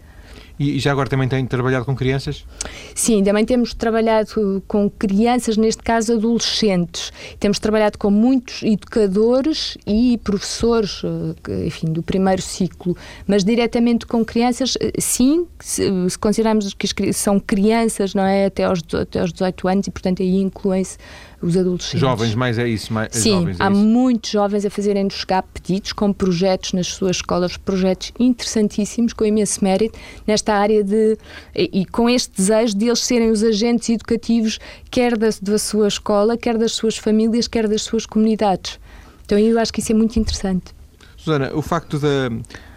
E 0.60 0.78
já 0.78 0.92
agora 0.92 1.10
também 1.10 1.28
tem 1.28 1.46
trabalhado 1.46 1.86
com 1.86 1.96
crianças? 1.96 2.46
Sim, 2.94 3.24
também 3.24 3.46
temos 3.46 3.74
trabalhado 3.74 4.62
com 4.68 4.90
crianças, 4.90 5.56
neste 5.56 5.82
caso 5.82 6.14
adolescentes. 6.14 7.14
Temos 7.40 7.60
trabalhado 7.60 7.98
com 7.98 8.12
muitos 8.12 8.62
educadores 8.62 9.78
e 9.88 10.20
professores, 10.22 11.02
eh, 11.48 11.66
enfim, 11.66 11.88
do 11.88 12.04
primeiro 12.04 12.42
ciclo, 12.42 12.96
mas 13.26 13.46
diretamente 13.46 14.06
com 14.06 14.24
crianças, 14.26 14.78
eh, 14.82 14.92
sim, 15.00 15.48
se, 15.62 15.90
se 16.10 16.20
considerarmos 16.20 16.74
que 16.74 17.14
são 17.14 17.40
crianças, 17.40 18.14
não 18.14 18.24
é, 18.24 18.48
até 18.48 18.66
aos, 18.66 18.82
até 18.94 19.22
aos 19.22 19.32
18 19.32 19.68
anos 19.70 19.88
e, 19.88 19.92
portanto, 19.92 20.22
aí 20.22 20.42
incluem-se 20.42 20.98
os 21.42 21.56
adolescentes. 21.56 22.00
Jovens, 22.00 22.36
mais 22.36 22.58
é 22.58 22.68
isso? 22.68 22.92
Mais, 22.94 23.10
Sim, 23.12 23.40
jovens, 23.40 23.60
é 23.60 23.64
há 23.64 23.72
isso. 23.72 23.80
muitos 23.80 24.32
jovens 24.32 24.66
a 24.66 24.70
fazerem-nos 24.70 25.14
chegar 25.14 25.44
pedidos 25.44 25.94
com 25.94 26.12
projetos 26.12 26.74
nas 26.74 26.88
suas 26.88 27.18
escolas, 27.18 27.58
projetos 27.58 28.12
interessantíssimos, 28.20 29.14
com 29.14 29.26
imenso 29.26 29.64
mérito, 29.64 29.98
nesta 30.28 30.54
área 30.54 30.84
de. 30.84 31.18
e, 31.56 31.82
e 31.82 31.86
com 31.86 32.10
este 32.10 32.36
desejo 32.36 32.78
de 32.78 32.86
eles 32.86 33.00
serem 33.00 33.32
os 33.32 33.44
agentes 33.44 33.90
educativos, 33.90 34.60
quer 34.92 35.18
da, 35.18 35.30
da 35.42 35.58
sua 35.58 35.88
escola, 35.88 36.38
quer 36.38 36.58
das 36.58 36.74
suas 36.74 36.98
famílias, 36.98 37.48
quer 37.48 37.68
das 37.68 37.82
suas 37.82 38.06
comunidades. 38.06 38.80
Então 39.26 39.38
eu 39.38 39.60
acho 39.60 39.72
que 39.72 39.80
isso 39.80 39.92
é 39.92 39.96
muito 39.96 40.18
interessante. 40.20 40.74
Susana, 41.16 41.52
o 41.54 41.62
facto 41.62 42.00
da, 42.00 42.30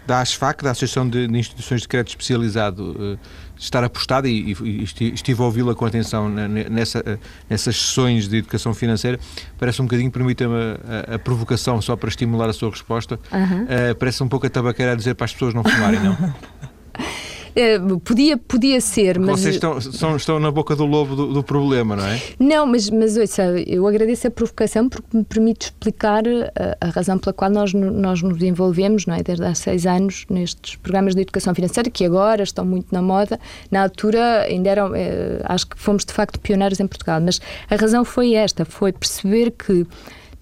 da 0.05 0.19
ASFAC, 0.19 0.63
da 0.63 0.71
Associação 0.71 1.09
de, 1.09 1.27
de 1.27 1.37
Instituições 1.37 1.81
de 1.81 1.87
Crédito 1.87 2.09
Especializado, 2.09 2.91
uh, 2.91 3.19
estar 3.63 3.83
apostada 3.83 4.27
e, 4.27 4.51
e, 4.51 4.83
estive 4.83 5.41
a 5.41 5.45
ouvi-la 5.45 5.73
com 5.73 5.85
atenção 5.85 6.29
nessa, 6.29 7.19
nessas 7.49 7.75
sessões 7.75 8.27
de 8.27 8.37
educação 8.37 8.73
financeira, 8.73 9.19
parece 9.57 9.81
um 9.81 9.85
bocadinho, 9.85 10.11
permita-me 10.11 10.53
a, 11.09 11.15
a, 11.15 11.19
provocação 11.19 11.81
só 11.81 11.95
para 11.95 12.09
estimular 12.09 12.49
a 12.49 12.53
sua 12.53 12.69
resposta, 12.69 13.19
uhum. 13.31 13.63
uh, 13.63 13.95
parece 13.97 14.21
um 14.21 14.27
pouco 14.27 14.45
a 14.45 14.49
tabaqueira 14.49 14.91
a 14.91 14.95
dizer 14.95 15.15
para 15.15 15.25
as 15.25 15.33
pessoas 15.33 15.53
não 15.53 15.63
fumarem, 15.63 15.99
não? 15.99 16.17
Uh, 17.55 17.99
podia, 17.99 18.35
podia 18.35 18.81
ser, 18.81 19.19
mas. 19.19 19.41
Vocês 19.41 19.55
estão, 19.55 19.79
são, 19.79 20.15
estão 20.15 20.39
na 20.39 20.49
boca 20.49 20.75
do 20.75 20.85
lobo 20.85 21.15
do, 21.15 21.33
do, 21.33 21.43
problema, 21.43 21.95
não 21.95 22.05
é? 22.05 22.21
Não, 22.39 22.65
mas, 22.65 22.89
mas 22.89 23.15
ouça, 23.15 23.43
eu 23.67 23.87
agradeço 23.87 24.27
a 24.27 24.31
provocação 24.31 24.89
porque 24.89 25.15
me 25.15 25.23
permite 25.23 25.65
explicar 25.65 26.27
a, 26.27 26.51
eh, 26.55 26.77
a 26.81 26.89
razão 26.89 27.19
pela 27.19 27.31
qual 27.31 27.51
nós, 27.51 27.71
nós 27.73 28.23
nos 28.23 28.41
envolvemos, 28.41 29.05
não 29.05 29.13
é? 29.13 29.21
Desde 29.21 29.45
há 29.45 29.53
seis 29.53 29.85
anos 29.85 30.25
nestes 30.29 30.75
programas 30.77 31.13
de 31.13 31.21
educação 31.21 31.53
financeira, 31.53 31.91
que 31.91 32.03
agora 32.03 32.41
estão 32.41 32.65
muito 32.65 32.87
na 32.91 33.01
moda. 33.01 33.39
Na 33.69 33.83
altura 33.83 34.41
ainda 34.41 34.69
eram. 34.69 34.95
Eh, 34.95 35.39
acho 35.43 35.67
que 35.67 35.79
fomos 35.79 36.03
de 36.03 36.11
facto 36.11 36.39
pioneiros 36.39 36.79
em 36.79 36.87
Portugal, 36.87 37.21
mas 37.21 37.39
a 37.69 37.75
razão 37.75 38.03
foi 38.03 38.33
esta: 38.33 38.65
foi 38.65 38.91
perceber 38.91 39.51
que 39.51 39.85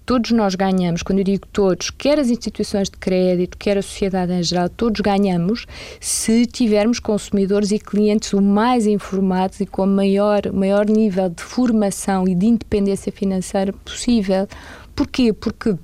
todos 0.04 0.30
nós 0.32 0.54
ganhamos, 0.54 1.02
quando 1.02 1.18
eu 1.18 1.24
digo 1.24 1.46
todos, 1.52 1.90
quer 1.90 2.18
as 2.18 2.28
instituições 2.28 2.88
de 2.88 2.96
crédito, 2.96 3.56
quer 3.56 3.78
a 3.78 3.82
sociedade 3.82 4.32
em 4.32 4.42
geral, 4.42 4.68
todos 4.68 5.00
ganhamos 5.00 5.66
se 6.00 6.46
tivermos 6.46 6.98
consumidores 6.98 7.70
e 7.70 7.78
clientes 7.78 8.32
o 8.32 8.42
mais 8.42 8.86
informados 8.86 9.60
e 9.60 9.66
com 9.66 9.84
o 9.84 9.86
maior, 9.86 10.52
maior 10.52 10.86
nível 10.86 11.28
de 11.28 11.42
formação 11.42 12.26
e 12.28 12.34
de 12.34 12.46
independência 12.46 13.12
financeira 13.12 13.72
possível. 13.72 14.46
Porquê? 14.94 15.32
Porque 15.32 15.76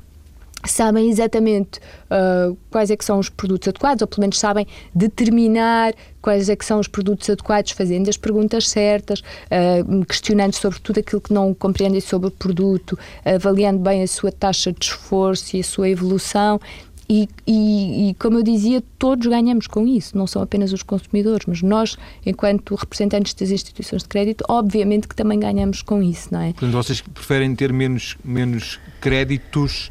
sabem 0.65 1.09
exatamente 1.09 1.79
uh, 2.11 2.57
quais 2.71 2.91
é 2.91 2.97
que 2.97 3.05
são 3.05 3.19
os 3.19 3.29
produtos 3.29 3.69
adequados, 3.69 4.03
ou 4.03 4.09
pelo 4.09 4.23
menos 4.23 4.39
sabem 4.39 4.67
determinar 4.95 5.95
quais 6.21 6.49
é 6.49 6.57
que 6.57 6.65
são 6.65 6.81
os 6.81 6.89
produtos 6.89 7.31
adequados, 7.31 7.71
fazendo 7.73 8.09
as 8.09 8.17
perguntas 8.17 8.69
certas, 8.69 9.21
uh, 9.21 10.05
questionando 10.07 10.55
sobre 10.55 10.81
tudo 10.81 11.01
aquilo 11.01 11.21
que 11.21 11.33
não 11.33 11.55
compreendem 11.55 12.01
sobre 12.01 12.29
o 12.29 12.31
produto, 12.31 12.99
avaliando 13.25 13.79
bem 13.79 14.03
a 14.03 14.09
sua 14.09 14.33
taxa 14.33 14.73
de 14.73 14.85
esforço 14.85 15.57
e 15.57 15.61
a 15.61 15.65
sua 15.65 15.89
evolução. 15.89 16.61
E, 17.11 17.27
e, 17.47 18.11
e, 18.11 18.15
como 18.15 18.39
eu 18.39 18.43
dizia, 18.43 18.83
todos 18.99 19.27
ganhamos 19.27 19.67
com 19.67 19.87
isso, 19.87 20.17
não 20.19 20.27
são 20.27 20.43
apenas 20.43 20.75
os 20.75 20.83
consumidores, 20.83 21.47
mas 21.47 21.63
nós, 21.63 21.97
enquanto 22.27 22.75
representantes 22.75 23.33
das 23.33 23.51
instituições 23.51 24.03
de 24.03 24.09
crédito, 24.09 24.45
obviamente 24.47 25.09
que 25.09 25.17
também 25.17 25.41
ganhamos 25.41 25.81
com 25.81 26.03
isso, 26.03 26.29
não 26.31 26.41
é? 26.43 26.53
Portanto, 26.53 26.73
vocês 26.73 27.01
preferem 27.01 27.55
ter 27.55 27.73
menos, 27.73 28.19
menos 28.23 28.79
créditos 29.01 29.91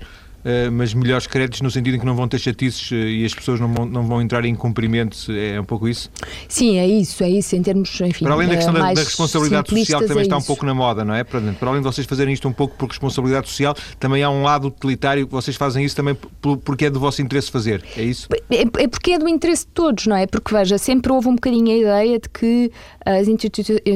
mas 0.71 0.93
melhores 0.93 1.27
créditos 1.27 1.61
no 1.61 1.69
sentido 1.69 1.95
em 1.95 1.99
que 1.99 2.05
não 2.05 2.15
vão 2.15 2.27
ter 2.27 2.39
chatices 2.39 2.91
eh, 2.91 2.95
e 2.95 3.25
as 3.25 3.33
pessoas 3.33 3.59
não 3.59 3.73
vão, 3.73 3.85
não 3.85 4.03
vão 4.03 4.21
entrar 4.21 4.45
em 4.45 4.55
cumprimentos, 4.55 5.27
é 5.29 5.59
um 5.59 5.63
pouco 5.63 5.87
isso? 5.87 6.09
Sim, 6.47 6.77
é 6.77 6.87
isso, 6.87 7.23
é 7.23 7.29
isso, 7.29 7.55
em 7.55 7.61
termos, 7.61 7.99
enfim... 8.01 8.25
Para 8.25 8.33
além 8.33 8.47
da 8.47 8.55
questão 8.55 8.73
da, 8.73 8.93
da, 8.93 9.01
responsabilidade 9.01 9.69
social 9.69 10.01
que 10.01 10.07
também 10.07 10.21
é 10.21 10.25
está 10.25 10.37
um 10.37 10.41
pouco 10.41 10.65
na 10.65 10.73
moda, 10.73 11.03
não 11.03 11.13
é? 11.13 11.23
Para, 11.23 11.41
para 11.53 11.69
além 11.69 11.81
de 11.81 11.87
vocês 11.87 12.07
fazerem 12.07 12.33
isto 12.33 12.47
um 12.47 12.53
pouco 12.53 12.75
por 12.75 12.87
responsabilidade 12.87 13.47
social, 13.49 13.75
também 13.99 14.23
há 14.23 14.29
um 14.29 14.43
lado 14.43 14.67
utilitário 14.67 15.27
vocês 15.27 15.55
fazem 15.55 15.83
isso 15.83 15.95
também 15.95 16.15
porque 16.63 16.85
é 16.85 16.89
do 16.89 16.99
vosso 16.99 17.21
interesse 17.21 17.51
fazer, 17.51 17.83
é 17.95 18.03
isso? 18.03 18.27
É, 18.49 18.61
é 18.61 18.87
porque 18.87 19.11
é 19.11 19.19
do 19.19 19.27
interesse 19.27 19.65
de 19.65 19.71
todos, 19.71 20.07
não 20.07 20.15
é? 20.15 20.25
Porque, 20.25 20.53
veja, 20.53 20.77
sempre 20.77 21.11
houve 21.11 21.27
um 21.27 21.35
bocadinho 21.35 21.71
a 21.71 21.77
ideia 21.77 22.19
de 22.19 22.29
que 22.29 22.71
as 23.05 23.27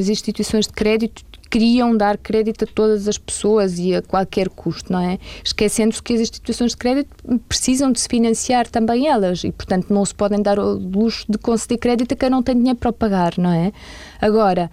instituições 0.08 0.66
de 0.66 0.72
crédito 0.72 1.31
queriam 1.52 1.94
dar 1.94 2.16
crédito 2.16 2.64
a 2.64 2.66
todas 2.66 3.06
as 3.06 3.18
pessoas 3.18 3.78
e 3.78 3.94
a 3.94 4.00
qualquer 4.00 4.48
custo, 4.48 4.90
não 4.90 5.00
é? 5.00 5.18
Esquecendo-se 5.44 6.02
que 6.02 6.14
as 6.14 6.20
instituições 6.20 6.70
de 6.70 6.78
crédito 6.78 7.10
precisam 7.46 7.92
de 7.92 8.00
se 8.00 8.08
financiar 8.08 8.66
também 8.66 9.06
elas 9.06 9.44
e, 9.44 9.52
portanto, 9.52 9.92
não 9.92 10.02
se 10.02 10.14
podem 10.14 10.40
dar 10.40 10.58
o 10.58 10.72
luxo 10.78 11.26
de 11.28 11.36
conceder 11.36 11.76
crédito 11.76 12.12
a 12.12 12.16
quem 12.16 12.30
não 12.30 12.42
tem 12.42 12.56
dinheiro 12.56 12.78
para 12.78 12.90
pagar, 12.90 13.34
não 13.36 13.52
é? 13.52 13.70
Agora, 14.18 14.70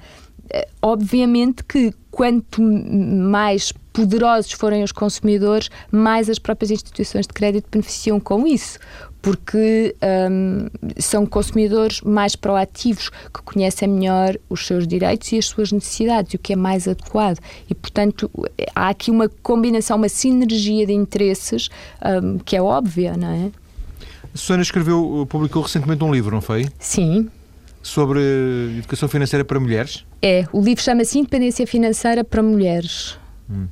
eh, 0.50 0.70
obviamente 0.82 1.66
que 1.66 1.94
quanto 2.10 2.62
mais 2.62 3.74
poderosos 3.92 4.54
forem 4.54 4.82
os 4.82 4.94
consumidores, 4.94 5.70
mais 5.92 6.30
as 6.30 6.40
próprias 6.40 6.72
instituições 6.72 7.28
de 7.28 7.34
crédito 7.34 7.68
beneficiam 7.70 8.22
com 8.22 8.48
isso 8.48 8.80
porque 9.22 9.96
um, 10.32 10.68
são 10.98 11.26
consumidores 11.26 12.02
mais 12.02 12.36
proativos, 12.36 13.10
que 13.10 13.42
conhecem 13.44 13.88
melhor 13.88 14.38
os 14.50 14.66
seus 14.66 14.88
direitos 14.88 15.32
e 15.32 15.38
as 15.38 15.46
suas 15.46 15.72
necessidades, 15.72 16.34
e 16.34 16.36
o 16.38 16.40
que 16.40 16.54
é 16.54 16.56
mais 16.56 16.88
adequado. 16.88 17.40
E, 17.70 17.76
portanto, 17.76 18.32
há 18.74 18.90
aqui 18.90 19.12
uma 19.12 19.28
combinação, 19.28 19.98
uma 19.98 20.10
sinergia 20.10 20.86
de 20.86 20.94
interesses 20.94 21.70
um, 22.24 22.38
que 22.40 22.56
é 22.56 22.62
óbvia, 22.62 23.18
não 23.18 23.30
é? 23.30 23.52
A 24.34 24.38
Susana 24.38 24.62
escreveu, 24.62 25.26
publicou 25.30 25.64
recentemente 25.64 26.04
um 26.04 26.14
livro, 26.14 26.34
não 26.34 26.42
foi? 26.42 26.68
Sim. 26.78 27.30
Sobre 27.82 28.20
educação 28.78 29.10
financeira 29.10 29.44
para 29.44 29.60
mulheres? 29.60 30.06
É, 30.22 30.46
o 30.52 30.62
livro 30.62 30.84
chama-se 30.84 31.18
Independência 31.18 31.66
Financeira 31.66 32.24
para 32.24 32.44
Mulheres. 32.44 33.18
Hum. 33.50 33.68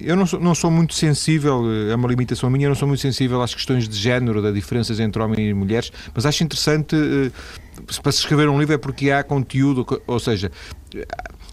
Eu 0.00 0.16
não 0.16 0.26
sou, 0.26 0.40
não 0.40 0.54
sou 0.54 0.70
muito 0.70 0.94
sensível, 0.94 1.62
é 1.90 1.94
uma 1.94 2.08
limitação 2.08 2.48
minha, 2.48 2.66
eu 2.66 2.70
não 2.70 2.76
sou 2.76 2.88
muito 2.88 3.00
sensível 3.00 3.42
às 3.42 3.54
questões 3.54 3.86
de 3.86 3.96
género, 3.96 4.40
das 4.40 4.54
diferenças 4.54 4.98
entre 4.98 5.22
homens 5.22 5.50
e 5.50 5.52
mulheres, 5.52 5.92
mas 6.14 6.24
acho 6.24 6.42
interessante, 6.42 6.96
eh, 6.96 7.30
para 8.02 8.12
se 8.12 8.20
escrever 8.20 8.48
um 8.48 8.58
livro 8.58 8.74
é 8.74 8.78
porque 8.78 9.10
há 9.10 9.22
conteúdo, 9.22 9.86
ou 10.06 10.18
seja, 10.18 10.50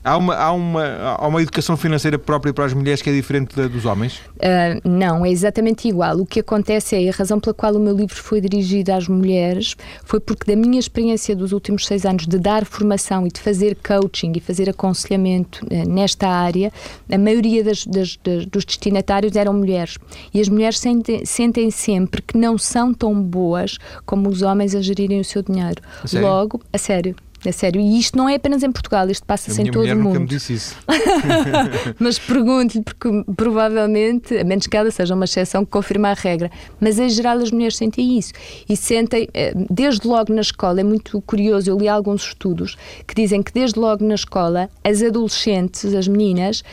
Há 0.03 0.17
uma, 0.17 0.35
há, 0.35 0.51
uma, 0.51 0.83
há 1.19 1.27
uma 1.27 1.41
educação 1.41 1.77
financeira 1.77 2.17
própria 2.17 2.51
para 2.51 2.65
as 2.65 2.73
mulheres 2.73 3.03
que 3.03 3.09
é 3.09 3.13
diferente 3.13 3.55
da 3.55 3.67
dos 3.67 3.85
homens? 3.85 4.17
Uh, 4.37 4.81
não, 4.83 5.23
é 5.23 5.29
exatamente 5.29 5.87
igual. 5.87 6.17
O 6.17 6.25
que 6.25 6.39
acontece 6.39 6.95
é, 6.95 7.07
a 7.07 7.11
razão 7.11 7.39
pela 7.39 7.53
qual 7.53 7.75
o 7.75 7.79
meu 7.79 7.95
livro 7.95 8.15
foi 8.15 8.41
dirigido 8.41 8.91
às 8.91 9.07
mulheres 9.07 9.75
foi 10.03 10.19
porque 10.19 10.51
da 10.51 10.59
minha 10.59 10.79
experiência 10.79 11.35
dos 11.35 11.51
últimos 11.51 11.85
seis 11.85 12.03
anos 12.03 12.25
de 12.25 12.39
dar 12.39 12.65
formação 12.65 13.27
e 13.27 13.29
de 13.29 13.39
fazer 13.39 13.77
coaching 13.87 14.33
e 14.35 14.39
fazer 14.39 14.69
aconselhamento 14.71 15.63
uh, 15.65 15.87
nesta 15.87 16.27
área, 16.27 16.71
a 17.11 17.17
maioria 17.19 17.63
das, 17.63 17.85
das, 17.85 18.17
das, 18.23 18.47
dos 18.47 18.65
destinatários 18.65 19.35
eram 19.35 19.53
mulheres. 19.53 19.99
E 20.33 20.41
as 20.41 20.49
mulheres 20.49 20.79
sentem, 20.79 21.23
sentem 21.27 21.69
sempre 21.69 22.23
que 22.23 22.35
não 22.35 22.57
são 22.57 22.91
tão 22.91 23.21
boas 23.21 23.77
como 24.03 24.29
os 24.29 24.41
homens 24.41 24.73
a 24.73 24.81
gerirem 24.81 25.19
o 25.19 25.23
seu 25.23 25.43
dinheiro. 25.43 25.79
A 26.03 26.19
Logo, 26.19 26.59
a 26.73 26.77
sério. 26.79 27.15
É 27.45 27.51
sério. 27.51 27.81
E 27.81 27.99
isto 27.99 28.17
não 28.17 28.29
é 28.29 28.35
apenas 28.35 28.61
em 28.61 28.71
Portugal, 28.71 29.09
isto 29.09 29.25
passa-se 29.25 29.61
em 29.61 29.71
todo 29.71 29.85
o 29.85 29.95
mundo. 29.95 30.03
Nunca 30.03 30.19
me 30.19 30.27
disse 30.27 30.53
isso. 30.53 30.75
mas 31.99 32.19
pergunto-lhe, 32.19 32.83
porque 32.83 33.09
provavelmente, 33.35 34.37
a 34.37 34.43
menos 34.43 34.67
que 34.67 34.77
ela 34.77 34.91
seja 34.91 35.15
uma 35.15 35.25
exceção 35.25 35.65
que 35.65 35.71
confirma 35.71 36.09
a 36.09 36.13
regra, 36.13 36.51
mas 36.79 36.99
em 36.99 37.09
geral 37.09 37.37
as 37.37 37.51
mulheres 37.51 37.77
sentem 37.77 38.17
isso. 38.17 38.33
E 38.69 38.77
sentem, 38.77 39.27
eh, 39.33 39.53
desde 39.69 40.07
logo 40.07 40.33
na 40.33 40.41
escola, 40.41 40.81
é 40.81 40.83
muito 40.83 41.19
curioso, 41.21 41.69
eu 41.69 41.77
li 41.77 41.87
alguns 41.87 42.23
estudos 42.27 42.77
que 43.07 43.15
dizem 43.15 43.41
que 43.41 43.51
desde 43.51 43.79
logo 43.79 44.05
na 44.05 44.15
escola 44.15 44.69
as 44.83 45.01
adolescentes, 45.01 45.93
as 45.95 46.07
meninas, 46.07 46.63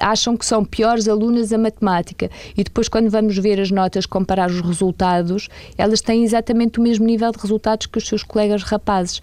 acham 0.00 0.36
que 0.36 0.44
são 0.44 0.64
piores 0.64 1.08
alunas 1.08 1.52
a 1.52 1.58
matemática. 1.58 2.30
E 2.56 2.62
depois, 2.62 2.88
quando 2.88 3.08
vamos 3.08 3.36
ver 3.38 3.60
as 3.60 3.70
notas, 3.70 4.04
comparar 4.04 4.50
os 4.50 4.60
resultados, 4.60 5.48
elas 5.76 6.00
têm 6.00 6.22
exatamente 6.22 6.78
o 6.78 6.82
mesmo 6.82 7.06
nível 7.06 7.32
de 7.32 7.38
resultados 7.38 7.86
que 7.86 7.96
os 7.96 8.06
seus 8.06 8.22
colegas 8.22 8.62
rapazes. 8.62 9.22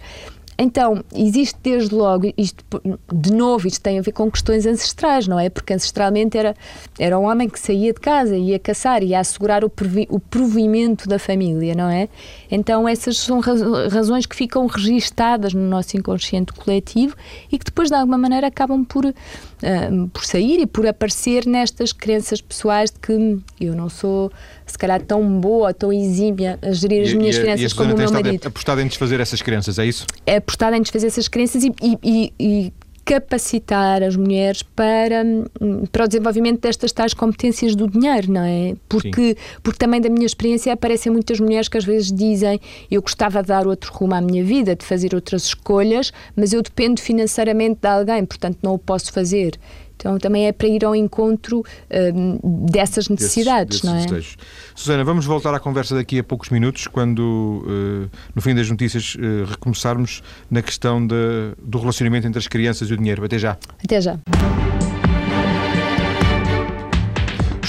Então, 0.58 1.04
existe 1.14 1.58
desde 1.62 1.94
logo, 1.94 2.32
isto, 2.36 2.64
de 3.12 3.32
novo, 3.32 3.68
isto 3.68 3.80
tem 3.80 3.98
a 3.98 4.02
ver 4.02 4.12
com 4.12 4.30
questões 4.30 4.64
ancestrais, 4.64 5.28
não 5.28 5.38
é? 5.38 5.50
Porque 5.50 5.74
ancestralmente 5.74 6.38
era, 6.38 6.54
era 6.98 7.18
um 7.18 7.24
homem 7.24 7.48
que 7.48 7.60
saía 7.60 7.92
de 7.92 8.00
casa, 8.00 8.36
ia 8.36 8.58
caçar, 8.58 9.02
ia 9.02 9.20
assegurar 9.20 9.64
o, 9.64 9.68
provi, 9.70 10.06
o 10.10 10.18
provimento 10.18 11.06
da 11.06 11.18
família, 11.18 11.74
não 11.74 11.90
é? 11.90 12.08
Então, 12.50 12.88
essas 12.88 13.18
são 13.18 13.40
razões 13.40 14.24
que 14.24 14.34
ficam 14.34 14.66
registadas 14.66 15.52
no 15.52 15.68
nosso 15.68 15.96
inconsciente 15.96 16.52
coletivo 16.54 17.14
e 17.52 17.58
que 17.58 17.64
depois, 17.66 17.90
de 17.90 17.94
alguma 17.94 18.16
maneira, 18.16 18.46
acabam 18.46 18.82
por, 18.82 19.04
uh, 19.04 20.08
por 20.12 20.24
sair 20.24 20.60
e 20.60 20.66
por 20.66 20.86
aparecer 20.86 21.46
nestas 21.46 21.92
crenças 21.92 22.40
pessoais 22.40 22.90
de 22.90 22.98
que 22.98 23.42
eu 23.60 23.74
não 23.74 23.90
sou 23.90 24.32
se 24.76 24.78
calhar 24.78 25.00
tão 25.00 25.40
boa, 25.40 25.72
tão 25.72 25.90
exímia 25.90 26.58
a 26.60 26.70
gerir 26.70 27.02
as 27.02 27.14
minhas 27.14 27.36
e, 27.36 27.40
finanças 27.40 27.72
como 27.72 27.94
o 27.94 27.96
meu 27.96 28.10
marido. 28.12 28.46
Apostada 28.46 28.82
em 28.82 28.86
desfazer 28.86 29.18
essas 29.20 29.40
crenças, 29.40 29.78
é 29.78 29.86
isso? 29.86 30.06
É 30.26 30.36
apostada 30.36 30.76
em 30.76 30.82
desfazer 30.82 31.06
essas 31.06 31.28
crenças 31.28 31.64
e, 31.64 31.72
e, 31.82 32.32
e 32.38 32.72
capacitar 33.02 34.02
as 34.02 34.16
mulheres 34.16 34.62
para, 34.62 35.24
para 35.90 36.04
o 36.04 36.08
desenvolvimento 36.08 36.60
destas 36.60 36.92
tais 36.92 37.14
competências 37.14 37.74
do 37.74 37.88
dinheiro, 37.88 38.30
não 38.30 38.42
é? 38.42 38.74
Porque, 38.86 39.34
porque 39.62 39.78
também 39.78 39.98
da 39.98 40.10
minha 40.10 40.26
experiência 40.26 40.72
aparecem 40.74 41.10
muitas 41.10 41.40
mulheres 41.40 41.68
que 41.68 41.78
às 41.78 41.84
vezes 41.84 42.12
dizem 42.12 42.60
eu 42.90 43.00
gostava 43.00 43.40
de 43.40 43.48
dar 43.48 43.66
outro 43.66 43.94
rumo 43.94 44.14
à 44.14 44.20
minha 44.20 44.44
vida, 44.44 44.76
de 44.76 44.84
fazer 44.84 45.14
outras 45.14 45.44
escolhas, 45.44 46.12
mas 46.34 46.52
eu 46.52 46.60
dependo 46.60 47.00
financeiramente 47.00 47.78
de 47.80 47.88
alguém, 47.88 48.26
portanto 48.26 48.58
não 48.60 48.74
o 48.74 48.78
posso 48.78 49.10
fazer. 49.10 49.58
Então 49.96 50.18
também 50.18 50.46
é 50.46 50.52
para 50.52 50.68
ir 50.68 50.84
ao 50.84 50.94
encontro 50.94 51.64
um, 52.14 52.66
dessas 52.66 53.08
necessidades, 53.08 53.80
desses, 53.80 53.82
desses 53.82 54.08
não 54.08 54.16
é? 54.16 54.20
Desejos. 54.20 54.36
Susana, 54.74 55.04
vamos 55.04 55.24
voltar 55.24 55.54
à 55.54 55.58
conversa 55.58 55.94
daqui 55.94 56.18
a 56.18 56.24
poucos 56.24 56.50
minutos, 56.50 56.86
quando 56.86 57.64
uh, 57.66 58.10
no 58.34 58.42
fim 58.42 58.54
das 58.54 58.70
notícias 58.70 59.14
uh, 59.14 59.44
recomeçarmos 59.50 60.22
na 60.50 60.62
questão 60.62 61.04
de, 61.04 61.14
do 61.62 61.78
relacionamento 61.78 62.26
entre 62.26 62.38
as 62.38 62.46
crianças 62.46 62.88
e 62.90 62.94
o 62.94 62.96
dinheiro. 62.96 63.24
Até 63.24 63.38
já. 63.38 63.56
Até 63.82 64.00
já. 64.00 64.18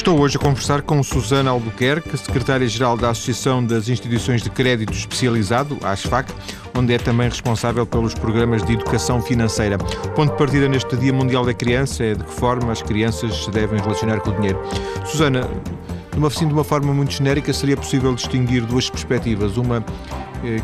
Estou 0.07 0.21
hoje 0.21 0.37
a 0.37 0.39
conversar 0.39 0.83
com 0.83 1.03
Susana 1.03 1.51
Albuquerque, 1.51 2.17
secretária-geral 2.17 2.95
da 2.95 3.09
Associação 3.09 3.61
das 3.61 3.89
Instituições 3.89 4.41
de 4.41 4.49
Crédito 4.49 4.93
Especializado, 4.93 5.77
a 5.83 5.91
ASFAC, 5.91 6.31
onde 6.73 6.93
é 6.93 6.97
também 6.97 7.27
responsável 7.27 7.85
pelos 7.85 8.13
programas 8.13 8.63
de 8.63 8.71
educação 8.71 9.21
financeira. 9.21 9.77
Ponto 10.15 10.31
de 10.31 10.37
partida 10.37 10.69
neste 10.69 10.95
Dia 10.95 11.11
Mundial 11.11 11.45
da 11.45 11.53
Criança 11.53 12.05
é 12.05 12.15
de 12.15 12.23
que 12.23 12.31
forma 12.31 12.71
as 12.71 12.81
crianças 12.81 13.35
se 13.43 13.51
devem 13.51 13.81
relacionar 13.81 14.21
com 14.21 14.29
o 14.29 14.35
dinheiro. 14.35 14.57
Susana, 15.03 15.41
assim, 16.25 16.47
de 16.47 16.53
uma 16.53 16.63
forma 16.63 16.93
muito 16.93 17.11
genérica, 17.11 17.51
seria 17.51 17.75
possível 17.75 18.15
distinguir 18.15 18.65
duas 18.65 18.89
perspectivas. 18.89 19.57
Uma 19.57 19.83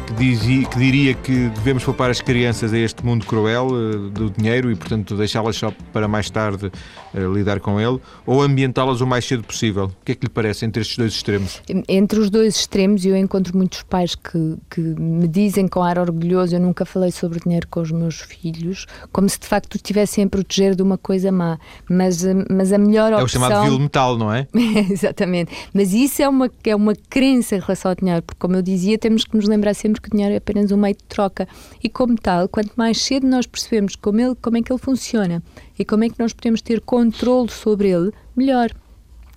que, 0.06 0.13
dizia, 0.13 0.68
que 0.68 0.77
diria 0.77 1.13
que 1.13 1.50
devemos 1.50 1.84
poupar 1.84 2.10
as 2.10 2.22
crianças 2.22 2.74
a 2.74 2.77
este 2.77 3.06
mundo 3.06 3.25
cruel 3.25 3.68
uh, 3.68 4.10
do 4.10 4.30
dinheiro 4.30 4.72
e, 4.72 4.75
portanto, 4.75 5.15
deixá-las 5.15 5.56
só 5.56 5.74
para 5.92 6.08
mais 6.08 6.30
tarde 6.30 6.72
uh, 7.13 7.34
lidar 7.34 7.60
com 7.60 7.80
ele, 7.80 8.00
ou 8.25 8.42
ambientá-las 8.42 9.01
o 9.01 9.08
mais 9.08 9.25
cedo 9.25 9.44
possível. 9.44 9.86
O 9.86 10.06
que 10.06 10.12
é 10.13 10.15
que 10.15 10.25
lhe 10.25 10.30
parece 10.30 10.65
entre 10.65 10.82
estes 10.82 10.98
dois 10.98 11.13
extremos? 11.13 11.62
Entre 11.88 12.20
os 12.20 12.30
dois 12.30 12.56
extremos, 12.56 13.06
eu 13.06 13.15
encontro 13.15 13.56
muitos 13.58 13.84
pais 13.84 14.15
que, 14.15 14.58
que 14.70 14.82
me 14.82 15.27
dizem 15.27 15.68
com 15.68 15.82
ar 15.82 15.98
orgulhoso: 15.98 16.56
eu 16.56 16.60
nunca 16.60 16.86
falei 16.86 17.12
sobre 17.12 17.39
dinheiro 17.39 17.68
com 17.68 17.82
os 17.82 17.92
meus 17.92 18.22
filhos, 18.22 18.86
como 19.12 19.27
se 19.27 19.39
de 19.39 19.48
facto 19.48 19.75
estivessem 19.75 20.25
a 20.25 20.27
proteger 20.27 20.75
de 20.75 20.84
uma 20.84 20.98
coisa 20.98 21.32
má. 21.32 21.58
Mas, 21.89 22.24
mas 22.50 22.72
a 22.72 22.77
melhor 22.77 23.13
opção. 23.13 23.20
É 23.20 23.24
o 23.24 23.27
chamado 23.27 23.63
vil 23.70 23.80
metal, 23.80 24.18
não 24.18 24.32
é? 24.32 24.48
Exatamente. 24.89 25.51
Mas 25.74 25.94
isso 25.94 26.22
é 26.22 26.30
uma, 26.30 26.50
é 26.63 26.75
uma 26.75 26.94
crença 27.10 27.56
em 27.56 27.60
relação 27.60 27.92
ao 27.92 27.96
dinheiro, 27.96 28.22
porque, 28.22 28.39
como 28.39 28.56
eu 28.56 28.62
dizia, 28.62 28.98
temos 28.98 29.24
que 29.24 29.36
nos 29.36 29.48
lembrar 29.48 29.62
lembrar 29.63 29.74
sempre 29.74 30.01
que 30.01 30.10
o 30.10 30.12
dinheiro 30.12 30.34
é 30.34 30.38
apenas 30.38 30.72
um 30.72 30.77
meio 30.77 30.96
de 30.96 31.03
troca. 31.05 31.48
E 31.82 31.88
como 31.88 32.15
tal, 32.15 32.50
quanto 32.50 32.74
mais 32.75 33.01
cedo 33.01 33.25
nós 33.25 33.48
percebemos 33.48 33.96
como, 33.96 34.20
ele, 34.20 34.36
como 34.36 34.58
é 34.58 34.62
que 34.62 34.72
ele 34.72 34.79
funciona 34.79 35.41
e 35.79 35.86
como 35.86 36.03
é 36.03 36.10
que 36.10 36.20
nós 36.20 36.34
podemos 36.34 36.62
ter 36.62 36.82
controle 36.82 37.50
sobre 37.50 37.89
ele, 37.89 38.12
melhor. 38.36 38.72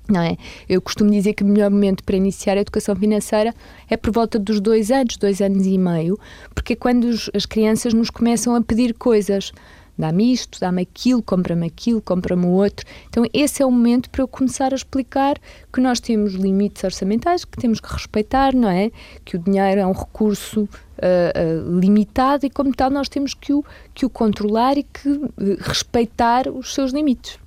Não 0.09 0.21
é? 0.21 0.37
Eu 0.69 0.81
costumo 0.81 1.11
dizer 1.11 1.35
que 1.35 1.43
o 1.43 1.47
melhor 1.47 1.69
momento 1.71 2.05
para 2.05 2.17
iniciar 2.17 2.57
a 2.57 2.61
educação 2.61 2.95
financeira 2.95 3.53
é 3.89 3.97
por 3.97 4.13
volta 4.13 4.39
dos 4.39 4.61
dois 4.61 4.91
anos, 4.91 5.17
dois 5.17 5.41
anos 5.41 5.67
e 5.67 5.77
meio, 5.77 6.19
porque 6.55 6.75
é 6.75 6.77
quando 6.77 7.05
os, 7.05 7.29
as 7.35 7.45
crianças 7.45 7.93
nos 7.93 8.11
começam 8.11 8.55
a 8.55 8.63
pedir 8.63 8.95
coisas 8.95 9.53
dá-me 9.99 10.33
isto, 10.33 10.61
dá-me 10.61 10.83
aquilo, 10.83 11.23
compra-me 11.23 11.67
aquilo, 11.67 12.01
compra-me 12.01 12.47
outro. 12.47 12.87
Então, 13.09 13.25
esse 13.33 13.63
é 13.63 13.67
o 13.67 13.71
momento 13.71 14.11
para 14.11 14.23
eu 14.23 14.29
começar 14.29 14.73
a 14.73 14.77
explicar 14.77 15.39
que 15.73 15.81
nós 15.81 16.01
temos 16.01 16.35
limites 16.35 16.85
orçamentais 16.85 17.45
que 17.45 17.57
temos 17.57 17.81
que 17.81 17.93
respeitar, 17.93 18.55
não 18.55 18.69
é? 18.69 18.91
Que 19.25 19.37
o 19.37 19.39
dinheiro 19.39 19.81
é 19.81 19.87
um 19.87 19.93
recurso 19.93 20.63
uh, 20.63 20.67
uh, 20.67 21.79
limitado 21.79 22.47
e, 22.47 22.51
como 22.51 22.75
tal, 22.75 22.91
nós 22.91 23.09
temos 23.09 23.35
que 23.35 23.53
o, 23.53 23.65
que 23.95 24.05
o 24.05 24.11
controlar 24.11 24.77
e 24.79 24.83
que 24.83 25.09
uh, 25.09 25.33
respeitar 25.61 26.49
os 26.49 26.75
seus 26.75 26.93
limites. 26.93 27.39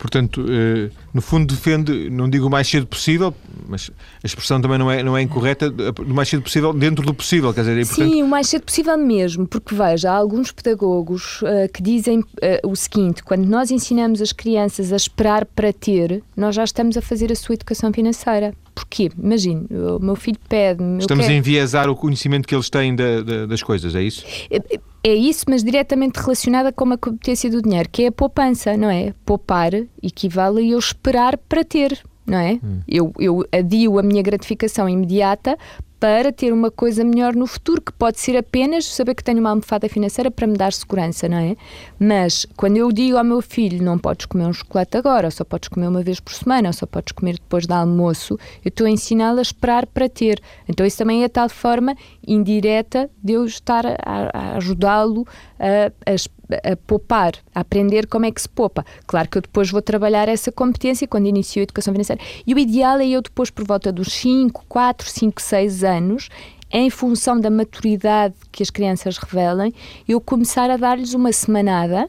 Portanto, 0.00 0.42
eh, 0.48 0.90
no 1.12 1.20
fundo 1.20 1.54
defende, 1.54 2.08
não 2.08 2.26
digo 2.26 2.46
o 2.46 2.50
mais 2.50 2.66
cedo 2.66 2.86
possível, 2.86 3.34
mas 3.68 3.90
a 4.24 4.26
expressão 4.26 4.58
também 4.58 4.78
não 4.78 4.90
é, 4.90 5.02
não 5.02 5.14
é 5.14 5.20
incorreta, 5.20 5.70
o 6.00 6.14
mais 6.14 6.26
cedo 6.26 6.42
possível 6.42 6.72
dentro 6.72 7.04
do 7.04 7.12
possível, 7.12 7.52
quer 7.52 7.60
dizer... 7.60 7.78
É 7.78 7.84
Sim, 7.84 8.22
o 8.22 8.26
mais 8.26 8.48
cedo 8.48 8.62
possível 8.62 8.96
mesmo, 8.96 9.46
porque 9.46 9.74
veja, 9.74 10.10
há 10.10 10.14
alguns 10.14 10.52
pedagogos 10.52 11.42
uh, 11.42 11.70
que 11.70 11.82
dizem 11.82 12.20
uh, 12.20 12.24
o 12.66 12.74
seguinte, 12.74 13.22
quando 13.22 13.44
nós 13.44 13.70
ensinamos 13.70 14.22
as 14.22 14.32
crianças 14.32 14.90
a 14.90 14.96
esperar 14.96 15.44
para 15.44 15.70
ter, 15.70 16.22
nós 16.34 16.54
já 16.54 16.64
estamos 16.64 16.96
a 16.96 17.02
fazer 17.02 17.30
a 17.30 17.36
sua 17.36 17.54
educação 17.56 17.92
financeira. 17.92 18.54
Porquê? 18.74 19.10
Imagine, 19.22 19.66
o 19.70 20.02
meu 20.02 20.16
filho 20.16 20.38
pede 20.48 20.82
Estamos 20.98 21.26
quero... 21.26 21.34
a 21.34 21.36
enviesar 21.36 21.90
o 21.90 21.94
conhecimento 21.94 22.48
que 22.48 22.54
eles 22.54 22.70
têm 22.70 22.96
da, 22.96 23.20
da, 23.20 23.44
das 23.44 23.62
coisas, 23.62 23.94
é 23.94 24.02
isso? 24.02 24.24
É, 24.50 24.80
é 25.02 25.14
isso, 25.14 25.46
mas 25.48 25.64
diretamente 25.64 26.20
relacionada 26.20 26.72
com 26.72 26.92
a 26.92 26.98
competência 26.98 27.50
do 27.50 27.62
dinheiro, 27.62 27.88
que 27.90 28.04
é 28.04 28.06
a 28.08 28.12
poupança, 28.12 28.76
não 28.76 28.90
é? 28.90 29.14
Poupar 29.24 29.72
equivale 30.02 30.60
a 30.60 30.72
eu 30.72 30.78
esperar 30.78 31.38
para 31.38 31.64
ter, 31.64 31.98
não 32.26 32.38
é? 32.38 32.60
Hum. 32.62 32.80
Eu, 32.86 33.12
eu 33.18 33.44
adio 33.52 33.98
a 33.98 34.02
minha 34.02 34.22
gratificação 34.22 34.88
imediata 34.88 35.56
para 36.00 36.32
ter 36.32 36.50
uma 36.50 36.70
coisa 36.70 37.04
melhor 37.04 37.36
no 37.36 37.46
futuro, 37.46 37.82
que 37.82 37.92
pode 37.92 38.18
ser 38.18 38.34
apenas 38.34 38.86
saber 38.86 39.14
que 39.14 39.22
tenho 39.22 39.38
uma 39.38 39.50
almofada 39.50 39.86
financeira 39.86 40.30
para 40.30 40.46
me 40.46 40.56
dar 40.56 40.72
segurança, 40.72 41.28
não 41.28 41.36
é? 41.36 41.54
Mas 41.98 42.46
quando 42.56 42.78
eu 42.78 42.90
digo 42.90 43.18
ao 43.18 43.24
meu 43.24 43.42
filho 43.42 43.84
não 43.84 43.98
podes 43.98 44.24
comer 44.24 44.46
um 44.46 44.52
chocolate 44.52 44.96
agora, 44.96 45.26
ou 45.26 45.30
só 45.30 45.44
podes 45.44 45.68
comer 45.68 45.88
uma 45.88 46.02
vez 46.02 46.18
por 46.18 46.32
semana, 46.32 46.70
ou 46.70 46.72
só 46.72 46.86
podes 46.86 47.12
comer 47.12 47.34
depois 47.34 47.66
do 47.66 47.74
almoço, 47.74 48.38
eu 48.64 48.70
estou 48.70 48.86
a 48.86 48.90
ensiná-lo 48.90 49.40
a 49.40 49.42
esperar 49.42 49.86
para 49.86 50.08
ter. 50.08 50.40
Então 50.66 50.86
isso 50.86 50.96
também 50.96 51.22
é 51.22 51.28
tal 51.28 51.50
forma 51.50 51.94
indireta 52.26 53.10
de 53.22 53.34
eu 53.34 53.44
estar 53.44 53.84
a, 53.84 53.94
a 54.32 54.56
ajudá-lo 54.56 55.26
a, 55.58 56.10
a 56.10 56.14
a 56.54 56.76
poupar, 56.76 57.34
a 57.54 57.60
aprender 57.60 58.06
como 58.06 58.26
é 58.26 58.30
que 58.30 58.40
se 58.40 58.48
poupa. 58.48 58.84
Claro 59.06 59.28
que 59.28 59.38
eu 59.38 59.42
depois 59.42 59.70
vou 59.70 59.82
trabalhar 59.82 60.28
essa 60.28 60.50
competência 60.50 61.06
quando 61.06 61.26
inicio 61.26 61.60
a 61.60 61.64
educação 61.64 61.92
financeira. 61.92 62.22
E 62.46 62.54
o 62.54 62.58
ideal 62.58 62.98
é 62.98 63.08
eu 63.08 63.22
depois, 63.22 63.50
por 63.50 63.64
volta 63.64 63.92
dos 63.92 64.12
5, 64.12 64.64
4, 64.68 65.08
5, 65.08 65.42
6 65.42 65.84
anos, 65.84 66.28
em 66.70 66.88
função 66.88 67.40
da 67.40 67.50
maturidade 67.50 68.34
que 68.52 68.62
as 68.62 68.70
crianças 68.70 69.16
revelem, 69.18 69.74
eu 70.08 70.20
começar 70.20 70.70
a 70.70 70.76
dar-lhes 70.76 71.14
uma 71.14 71.32
semanada, 71.32 72.08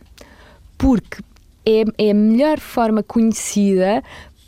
porque 0.77 1.21
é, 1.65 1.83
é 1.97 2.11
a 2.11 2.13
melhor 2.13 2.59
forma 2.59 3.01
conhecida 3.01 4.03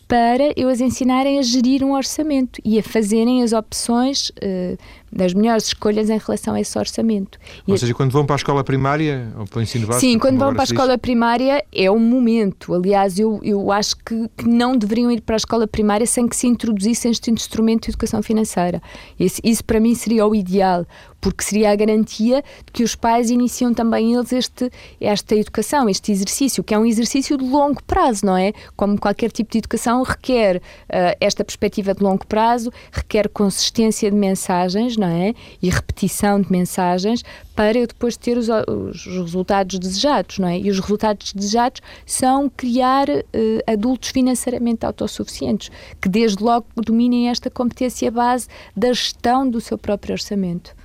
para 0.07 0.53
eu 0.55 0.69
as 0.69 0.81
ensinarem 0.81 1.39
a 1.39 1.41
gerir 1.41 1.83
um 1.83 1.93
orçamento 1.93 2.61
e 2.63 2.77
a 2.77 2.83
fazerem 2.83 3.41
as 3.41 3.53
opções 3.53 4.29
uh, 4.29 4.77
das 5.15 5.33
melhores 5.33 5.67
escolhas 5.67 6.09
em 6.09 6.17
relação 6.17 6.55
a 6.55 6.61
esse 6.61 6.77
orçamento. 6.77 7.37
Ou 7.67 7.75
e 7.75 7.77
seja, 7.77 7.93
quando 7.93 8.11
vão 8.11 8.25
para 8.25 8.35
a 8.35 8.37
escola 8.37 8.63
primária 8.63 9.31
ou 9.37 9.45
para 9.45 9.59
o 9.59 9.61
ensino 9.61 9.87
básico? 9.87 10.01
Sim, 10.01 10.17
quando 10.17 10.39
vão 10.39 10.53
para 10.53 10.63
a 10.63 10.65
escola 10.65 10.97
primária 10.97 11.63
é 11.71 11.89
o 11.89 11.99
momento. 11.99 12.73
Aliás, 12.73 13.19
eu, 13.19 13.39
eu 13.43 13.71
acho 13.71 13.95
que, 13.97 14.29
que, 14.35 14.47
não 14.47 14.77
deveriam 14.77 15.11
ir 15.11 15.21
para 15.21 15.35
a 15.35 15.37
escola 15.37 15.67
primária 15.67 16.05
sem 16.05 16.27
que 16.27 16.35
se 16.35 16.47
introduzisse 16.47 17.07
este 17.07 17.31
instrumento 17.31 17.83
de 17.83 17.91
educação 17.91 18.21
financeira. 18.23 18.81
Isso, 19.19 19.39
isso 19.43 19.63
para 19.63 19.79
mim 19.79 19.93
seria 19.95 20.25
o 20.25 20.33
ideal, 20.33 20.85
porque 21.21 21.43
seria 21.43 21.71
a 21.71 21.75
garantia 21.75 22.43
de 22.65 22.71
que 22.71 22.83
os 22.83 22.95
pais 22.95 23.29
iniciam 23.29 23.73
também 23.73 24.13
eles 24.13 24.33
este, 24.33 24.69
esta 24.99 25.35
educação, 25.35 25.87
este 25.87 26.11
exercício, 26.11 26.63
que 26.63 26.73
é 26.73 26.77
um 26.77 26.85
exercício 26.85 27.37
de 27.37 27.45
longo 27.45 27.81
prazo, 27.83 28.25
não 28.25 28.35
é? 28.35 28.51
Como 28.75 28.99
qualquer 28.99 29.31
tipo 29.31 29.51
de 29.51 29.59
educação 29.59 30.03
requer 30.03 30.57
uh, 30.57 31.15
esta 31.19 31.43
perspectiva 31.43 31.93
de 31.93 32.03
longo 32.03 32.25
prazo, 32.27 32.71
requer 32.91 33.29
consistência 33.29 34.11
de 34.11 34.17
mensagens, 34.17 34.97
não 35.07 35.21
é? 35.21 35.33
E 35.61 35.69
repetição 35.69 36.41
de 36.41 36.51
mensagens 36.51 37.23
para 37.55 37.77
eu 37.77 37.85
depois 37.85 38.17
ter 38.17 38.37
os, 38.37 38.47
os 38.49 39.05
resultados 39.05 39.77
desejados, 39.77 40.39
não 40.39 40.47
é? 40.47 40.59
E 40.59 40.69
os 40.69 40.79
resultados 40.79 41.33
desejados 41.33 41.81
são 42.05 42.49
criar 42.49 43.09
uh, 43.09 43.23
adultos 43.67 44.09
financeiramente 44.09 44.85
autossuficientes, 44.85 45.69
que 46.01 46.09
desde 46.09 46.41
logo 46.41 46.65
dominem 46.75 47.29
esta 47.29 47.49
competência 47.49 48.09
base 48.09 48.47
da 48.75 48.87
gestão 48.89 49.49
do 49.49 49.59
seu 49.59 49.77
próprio 49.77 50.13
orçamento. 50.13 50.75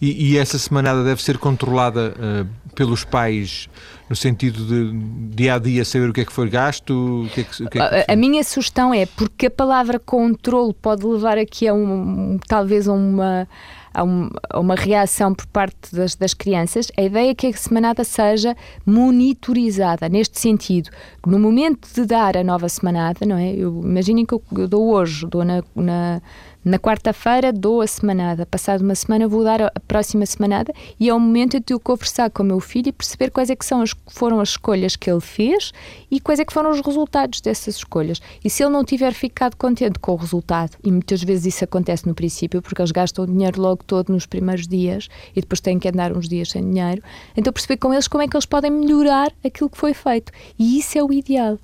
E, 0.00 0.32
e 0.32 0.38
essa 0.38 0.58
semanada 0.58 1.02
deve 1.02 1.22
ser 1.22 1.38
controlada 1.38 2.14
uh, 2.16 2.72
pelos 2.74 3.04
pais 3.04 3.68
no 4.12 4.16
sentido 4.16 4.66
de 4.66 5.34
dia 5.34 5.54
a 5.54 5.58
dia 5.58 5.86
saber 5.86 6.10
o 6.10 6.12
que 6.12 6.20
é 6.20 6.24
que 6.26 6.32
foi 6.32 6.50
gasto? 6.50 7.26
Que 7.32 7.40
é 7.40 7.44
que, 7.44 7.66
que 7.66 7.78
é. 7.78 8.04
A, 8.06 8.12
a, 8.12 8.16
minha 8.16 8.44
sugestão 8.44 8.92
é, 8.92 9.06
porque 9.06 9.46
a 9.46 9.50
palavra 9.50 9.98
controle 9.98 10.74
pode 10.74 11.06
levar 11.06 11.38
aqui 11.38 11.66
a 11.66 11.72
um, 11.72 12.38
talvez 12.46 12.86
a 12.86 12.92
uma 12.92 13.48
a, 13.94 14.04
um, 14.04 14.28
a 14.50 14.60
uma 14.60 14.74
reação 14.74 15.34
por 15.34 15.46
parte 15.46 15.94
das, 15.94 16.14
das, 16.14 16.34
crianças, 16.34 16.92
a 16.96 17.02
ideia 17.02 17.30
é 17.30 17.34
que 17.34 17.46
a 17.46 17.52
semanada 17.54 18.04
seja 18.04 18.54
monitorizada, 18.84 20.10
neste 20.10 20.38
sentido. 20.38 20.90
No 21.26 21.38
momento 21.38 21.88
de 21.94 22.04
dar 22.04 22.36
a 22.36 22.44
nova 22.44 22.68
semanada, 22.68 23.24
não 23.24 23.36
é? 23.36 23.54
Eu, 23.54 23.80
imaginem 23.82 24.26
que 24.26 24.34
eu, 24.34 24.42
eu 24.56 24.68
dou 24.68 24.92
hoje, 24.92 25.26
dou 25.26 25.42
na, 25.42 25.62
na 25.74 26.22
na 26.64 26.78
quarta-feira 26.78 27.52
dou 27.52 27.80
a 27.80 27.86
semanada, 27.86 28.46
passado 28.46 28.82
uma 28.82 28.94
semana 28.94 29.26
vou 29.26 29.42
dar 29.42 29.62
a 29.62 29.80
próxima 29.88 30.24
semanada 30.24 30.72
e 30.98 31.08
é 31.08 31.14
o 31.14 31.18
momento 31.18 31.58
de 31.58 31.74
eu 31.74 31.80
conversar 31.80 32.30
com 32.30 32.44
o 32.44 32.46
meu 32.46 32.60
filho 32.60 32.88
e 32.88 32.92
perceber 32.92 33.30
quais 33.30 33.50
é 33.50 33.56
que 33.56 33.66
são 33.66 33.82
as, 33.82 33.92
foram 34.08 34.38
as 34.38 34.50
escolhas 34.50 34.94
que 34.94 35.10
ele 35.10 35.20
fez 35.20 35.72
e 36.08 36.20
quais 36.20 36.38
é 36.38 36.44
que 36.44 36.52
foram 36.52 36.70
os 36.70 36.80
resultados 36.80 37.40
dessas 37.40 37.76
escolhas. 37.76 38.20
E 38.44 38.48
se 38.48 38.62
ele 38.62 38.70
não 38.70 38.84
tiver 38.84 39.12
ficado 39.12 39.56
contente 39.56 39.98
com 39.98 40.12
o 40.12 40.16
resultado, 40.16 40.76
e 40.84 40.92
muitas 40.92 41.22
vezes 41.22 41.54
isso 41.54 41.64
acontece 41.64 42.06
no 42.06 42.14
princípio, 42.14 42.62
porque 42.62 42.80
eles 42.80 42.92
gastam 42.92 43.24
o 43.24 43.26
dinheiro 43.26 43.60
logo 43.60 43.82
todo 43.84 44.12
nos 44.12 44.26
primeiros 44.26 44.68
dias 44.68 45.08
e 45.34 45.40
depois 45.40 45.60
têm 45.60 45.80
que 45.80 45.88
andar 45.88 46.16
uns 46.16 46.28
dias 46.28 46.50
sem 46.50 46.62
dinheiro, 46.62 47.02
então 47.36 47.52
perceber 47.52 47.78
com 47.78 47.92
eles 47.92 48.06
como 48.06 48.22
é 48.22 48.28
que 48.28 48.36
eles 48.36 48.46
podem 48.46 48.70
melhorar 48.70 49.32
aquilo 49.44 49.68
que 49.68 49.78
foi 49.78 49.94
feito. 49.94 50.30
E 50.58 50.78
isso 50.78 50.96
é 50.96 51.02
o 51.02 51.12
ideal. 51.12 51.58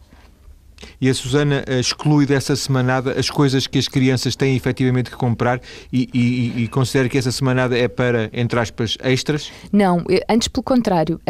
E 1.00 1.08
a 1.08 1.14
Susana 1.14 1.64
eh, 1.66 1.80
exclui 1.80 2.26
dessa 2.26 2.54
semanada 2.56 3.18
as 3.18 3.30
coisas 3.30 3.66
que 3.66 3.78
as 3.78 3.88
crianças 3.88 4.36
têm 4.36 4.56
efetivamente 4.56 5.10
que 5.10 5.16
comprar 5.16 5.60
e, 5.92 6.08
e, 6.12 6.64
e 6.64 6.68
considera 6.68 7.08
que 7.08 7.18
essa 7.18 7.32
semanada 7.32 7.76
é 7.76 7.88
para, 7.88 8.30
entre 8.32 8.58
aspas, 8.58 8.96
extras? 9.00 9.50
Não, 9.72 10.04
antes 10.28 10.48
pelo 10.48 10.62
contrário. 10.62 11.20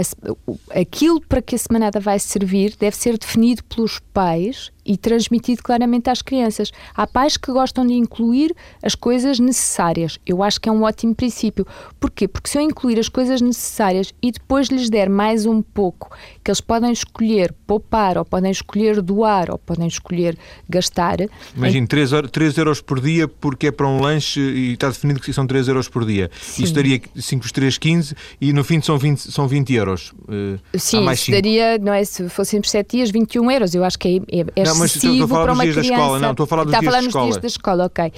Aquilo 0.75 1.21
para 1.21 1.43
que 1.43 1.55
a 1.55 1.59
semanada 1.59 2.01
vai 2.01 2.19
servir 2.19 2.75
deve 2.79 2.97
ser 2.97 3.19
definido 3.19 3.63
pelos 3.65 3.99
pais 4.13 4.71
e 4.89 4.97
transmitido 4.97 5.63
claramente 5.63 6.09
às 6.09 6.23
crianças. 6.23 6.73
Há 6.95 7.07
pais 7.07 7.37
que 7.37 7.53
gostam 7.53 7.87
de 7.87 7.93
incluir 7.93 8.57
as 8.83 8.95
coisas 8.95 9.39
necessárias. 9.39 10.19
Eu 10.27 10.43
acho 10.43 10.59
que 10.59 10.69
é 10.69 10.73
um 10.73 10.83
ótimo 10.83 11.15
princípio. 11.15 11.67
Porquê? 12.01 12.27
Porque 12.27 12.49
se 12.49 12.57
eu 12.57 12.63
incluir 12.63 12.99
as 12.99 13.09
coisas 13.11 13.43
necessárias 13.43 14.15
e 14.23 14.33
depois 14.33 14.69
lhes 14.69 14.89
der 14.89 15.11
mais 15.11 15.45
um 15.45 15.61
pouco, 15.61 16.11
que 16.43 16.51
eles 16.51 16.63
podem 16.63 16.91
escolher 16.91 17.55
poupar, 17.67 18.17
ou 18.17 18.25
podem 18.25 18.51
escolher 18.51 19.03
doar, 19.03 19.51
ou 19.51 19.59
podem 19.59 19.87
escolher 19.87 20.39
gastar. 20.69 21.19
Imagine, 21.55 21.85
em... 21.85 21.87
3, 21.87 22.11
3 22.33 22.59
euros 22.59 22.81
por 22.81 22.99
dia 22.99 23.29
porque 23.29 23.67
é 23.67 23.71
para 23.71 23.87
um 23.87 24.01
lanche 24.01 24.41
e 24.41 24.73
está 24.73 24.89
definido 24.89 25.21
que 25.21 25.33
são 25.35 25.47
3 25.47 25.69
euros 25.69 25.89
por 25.89 26.07
dia. 26.07 26.31
Sim. 26.41 26.65
Isto 26.65 26.75
daria 26.75 27.01
5 27.15 27.53
3, 27.53 27.77
15 27.77 28.15
e 28.41 28.53
no 28.55 28.65
fim 28.65 28.81
são 28.81 28.97
20, 28.97 29.19
são 29.33 29.47
20 29.47 29.75
euros. 29.75 30.13
Uh, 30.23 30.59
Sim, 30.79 31.03
mais 31.03 31.27
daria, 31.29 31.77
não 31.79 31.93
é, 31.93 32.03
se 32.05 32.27
fossem 32.31 32.61
por 32.61 32.69
7 32.69 32.97
dias, 32.97 33.11
21 33.11 33.51
euros. 33.51 33.75
Eu 33.75 33.85
acho 33.85 33.99
que 33.99 34.23
é, 34.31 34.41
é, 34.41 34.63
não, 34.79 34.85
mas 34.85 34.97
estou 34.97 35.25
a 35.25 35.29
falar 35.29 35.43
para 35.45 35.53
uma 35.53 35.63
criança. 35.63 35.81
Escola. 35.81 36.19
Não, 36.19 36.31
estou 36.31 36.45
a 36.45 36.47
falar 36.47 36.65
dos 36.65 36.73
Está 36.73 36.81
dias 36.81 36.95
a 36.95 36.97
falar 36.97 37.05
nos 37.05 37.25
dias 37.25 37.37
da 37.43 37.47
escola, 37.47 37.87
ok. 37.87 38.13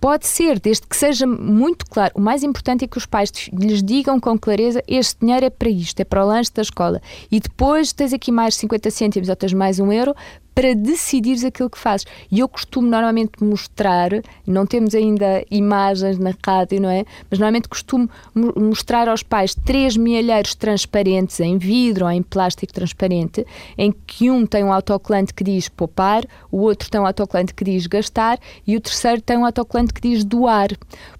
Pode 0.00 0.26
ser, 0.26 0.60
desde 0.60 0.86
que 0.86 0.96
seja 0.96 1.26
muito 1.26 1.86
claro. 1.86 2.12
O 2.14 2.20
mais 2.20 2.42
importante 2.42 2.84
é 2.84 2.88
que 2.88 2.98
os 2.98 3.06
pais 3.06 3.32
lhes 3.52 3.82
digam 3.82 4.18
com 4.20 4.38
clareza 4.38 4.82
este 4.86 5.20
dinheiro 5.20 5.46
é 5.46 5.50
para 5.50 5.68
isto, 5.68 6.00
é 6.00 6.04
para 6.04 6.24
o 6.24 6.28
lanche 6.28 6.50
da 6.54 6.62
escola. 6.62 7.00
E 7.30 7.40
depois 7.40 7.92
tens 7.92 8.12
aqui 8.12 8.30
mais 8.30 8.54
50 8.56 8.90
cêntimos 8.90 9.28
ou 9.28 9.36
tens 9.36 9.52
mais 9.52 9.78
um 9.78 9.92
euro 9.92 10.14
para 10.54 10.74
decidires 10.74 11.44
aquilo 11.44 11.70
que 11.70 11.78
fazes. 11.78 12.06
E 12.30 12.40
eu 12.40 12.48
costumo 12.48 12.88
normalmente 12.88 13.42
mostrar, 13.42 14.10
não 14.46 14.66
temos 14.66 14.94
ainda 14.94 15.44
imagens 15.50 16.18
na 16.18 16.32
rádio, 16.44 16.80
não 16.80 16.90
é? 16.90 17.04
Mas 17.30 17.38
normalmente 17.38 17.68
costumo 17.68 18.08
mostrar 18.34 19.08
aos 19.08 19.22
pais 19.22 19.54
três 19.54 19.96
mielheiros 19.96 20.54
transparentes 20.54 21.40
em 21.40 21.58
vidro 21.58 22.04
ou 22.04 22.10
em 22.10 22.22
plástico 22.22 22.72
transparente, 22.72 23.46
em 23.76 23.92
que 24.06 24.30
um 24.30 24.46
tem 24.46 24.64
um 24.64 24.72
autocolante 24.72 25.32
que 25.32 25.44
diz 25.44 25.68
poupar, 25.68 26.24
o 26.50 26.58
outro 26.58 26.90
tem 26.90 27.00
um 27.00 27.06
autocolante 27.06 27.54
que 27.54 27.64
diz 27.64 27.86
gastar 27.86 28.38
e 28.66 28.76
o 28.76 28.80
terceiro 28.80 29.22
tem 29.22 29.36
um 29.36 29.44
autocolante 29.44 29.92
que 29.92 30.00
diz 30.00 30.24
doar. 30.24 30.68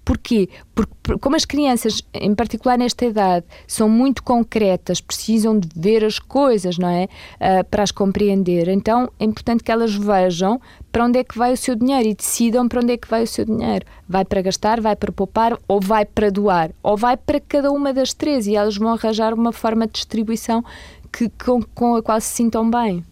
Porquê? 0.05 0.49
Porque, 0.75 1.19
como 1.19 1.35
as 1.35 1.45
crianças, 1.45 2.01
em 2.13 2.33
particular 2.33 2.77
nesta 2.77 3.05
idade, 3.05 3.45
são 3.67 3.87
muito 3.87 4.23
concretas, 4.23 4.99
precisam 4.99 5.59
de 5.59 5.69
ver 5.75 6.03
as 6.03 6.17
coisas, 6.17 6.79
não 6.79 6.87
é? 6.89 7.03
Uh, 7.35 7.63
para 7.69 7.83
as 7.83 7.91
compreender. 7.91 8.67
Então, 8.69 9.07
é 9.19 9.25
importante 9.25 9.63
que 9.63 9.71
elas 9.71 9.93
vejam 9.93 10.59
para 10.91 11.05
onde 11.05 11.19
é 11.19 11.23
que 11.23 11.37
vai 11.37 11.53
o 11.53 11.57
seu 11.57 11.75
dinheiro 11.75 12.09
e 12.09 12.15
decidam 12.15 12.67
para 12.67 12.81
onde 12.81 12.93
é 12.93 12.97
que 12.97 13.07
vai 13.07 13.23
o 13.23 13.27
seu 13.27 13.45
dinheiro. 13.45 13.85
Vai 14.09 14.25
para 14.25 14.41
gastar, 14.41 14.81
vai 14.81 14.95
para 14.95 15.11
poupar 15.11 15.57
ou 15.67 15.79
vai 15.79 16.05
para 16.05 16.31
doar? 16.31 16.71
Ou 16.81 16.97
vai 16.97 17.17
para 17.17 17.39
cada 17.39 17.71
uma 17.71 17.93
das 17.93 18.13
três 18.13 18.47
e 18.47 18.55
elas 18.55 18.75
vão 18.75 18.93
arranjar 18.93 19.33
uma 19.33 19.51
forma 19.51 19.85
de 19.85 19.93
distribuição 19.93 20.63
que, 21.11 21.29
com, 21.43 21.61
com 21.61 21.95
a 21.95 22.01
qual 22.01 22.19
se 22.19 22.29
sintam 22.29 22.69
bem. 22.69 23.05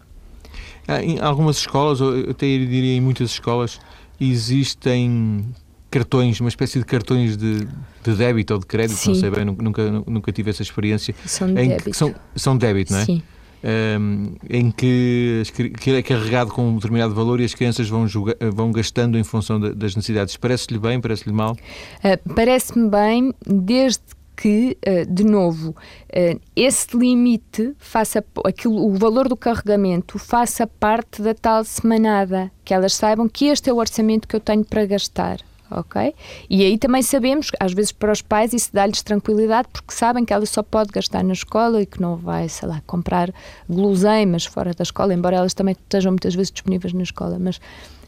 Ah, 0.88 1.00
em 1.00 1.20
algumas 1.20 1.58
escolas, 1.58 2.00
eu 2.00 2.30
até 2.30 2.46
diria 2.46 2.96
em 2.96 3.00
muitas 3.00 3.30
escolas, 3.30 3.78
existem 4.20 5.44
cartões, 5.92 6.40
uma 6.40 6.48
espécie 6.48 6.78
de 6.78 6.84
cartões 6.84 7.36
de, 7.36 7.68
de 8.02 8.14
débito 8.16 8.54
ou 8.54 8.58
de 8.58 8.66
crédito, 8.66 8.98
Sim. 8.98 9.10
não 9.10 9.14
sei 9.20 9.30
bem, 9.30 9.44
nunca, 9.44 9.90
nunca 10.06 10.32
tive 10.32 10.50
essa 10.50 10.62
experiência. 10.62 11.14
São 11.24 11.48
em 11.50 11.68
débito. 11.68 11.90
Que, 11.90 11.96
são, 11.96 12.14
são 12.34 12.56
débito, 12.56 12.92
não 12.92 13.00
é? 13.00 13.04
Sim 13.04 13.22
um, 13.62 14.34
em 14.50 14.70
que, 14.70 15.42
que 15.80 15.90
é 15.92 16.02
carregado 16.02 16.50
com 16.50 16.68
um 16.68 16.74
determinado 16.76 17.14
valor 17.14 17.40
e 17.40 17.44
as 17.44 17.54
crianças 17.54 17.88
vão, 17.88 18.06
vão 18.52 18.72
gastando 18.72 19.18
em 19.18 19.24
função 19.24 19.60
de, 19.60 19.74
das 19.74 19.94
necessidades. 19.94 20.36
Parece-lhe 20.36 20.78
bem? 20.78 21.00
Parece-lhe 21.00 21.34
mal? 21.34 21.52
Uh, 21.52 22.34
Parece-me 22.34 22.88
bem, 22.88 23.32
desde 23.46 24.02
que, 24.36 24.76
uh, 24.86 25.12
de 25.12 25.24
novo, 25.24 25.70
uh, 25.70 26.40
esse 26.56 26.96
limite 26.96 27.74
faça 27.78 28.24
aquilo, 28.44 28.84
o 28.84 28.94
valor 28.94 29.28
do 29.28 29.36
carregamento 29.36 30.18
faça 30.18 30.66
parte 30.66 31.22
da 31.22 31.34
tal 31.34 31.64
semanada, 31.64 32.50
que 32.64 32.74
elas 32.74 32.94
saibam 32.94 33.28
que 33.28 33.46
este 33.46 33.70
é 33.70 33.72
o 33.72 33.76
orçamento 33.76 34.26
que 34.26 34.34
eu 34.34 34.40
tenho 34.40 34.64
para 34.64 34.84
gastar 34.84 35.38
ok? 35.78 36.14
E 36.48 36.64
aí 36.64 36.78
também 36.78 37.02
sabemos, 37.02 37.48
às 37.58 37.72
vezes 37.72 37.92
para 37.92 38.12
os 38.12 38.22
pais, 38.22 38.52
isso 38.52 38.70
dá-lhes 38.72 39.02
tranquilidade 39.02 39.68
porque 39.72 39.92
sabem 39.92 40.24
que 40.24 40.32
ela 40.32 40.46
só 40.46 40.62
pode 40.62 40.90
gastar 40.90 41.22
na 41.22 41.32
escola 41.32 41.82
e 41.82 41.86
que 41.86 42.00
não 42.00 42.16
vai, 42.16 42.48
sei 42.48 42.68
lá, 42.68 42.82
comprar 42.86 43.32
guloseimas 43.68 44.44
fora 44.44 44.72
da 44.74 44.82
escola, 44.82 45.14
embora 45.14 45.36
elas 45.36 45.54
também 45.54 45.72
estejam 45.72 46.12
muitas 46.12 46.34
vezes 46.34 46.50
disponíveis 46.50 46.92
na 46.92 47.02
escola, 47.02 47.38
mas 47.38 47.60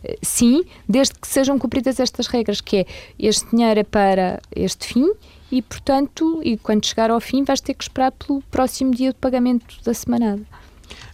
eh, 0.02 0.18
sim, 0.22 0.64
desde 0.88 1.14
que 1.14 1.26
sejam 1.26 1.58
cumpridas 1.58 1.98
estas 1.98 2.26
regras, 2.26 2.60
que 2.60 2.78
é 2.78 2.86
este 3.18 3.50
dinheiro 3.50 3.80
é 3.80 3.84
para 3.84 4.40
este 4.54 4.86
fim 4.86 5.12
e, 5.50 5.62
portanto, 5.62 6.40
e 6.42 6.56
quando 6.56 6.84
chegar 6.84 7.10
ao 7.10 7.20
fim 7.20 7.44
vais 7.44 7.60
ter 7.60 7.74
que 7.74 7.84
esperar 7.84 8.12
pelo 8.12 8.42
próximo 8.50 8.94
dia 8.94 9.10
de 9.10 9.18
pagamento 9.18 9.76
da 9.84 9.94
semanada. 9.94 10.42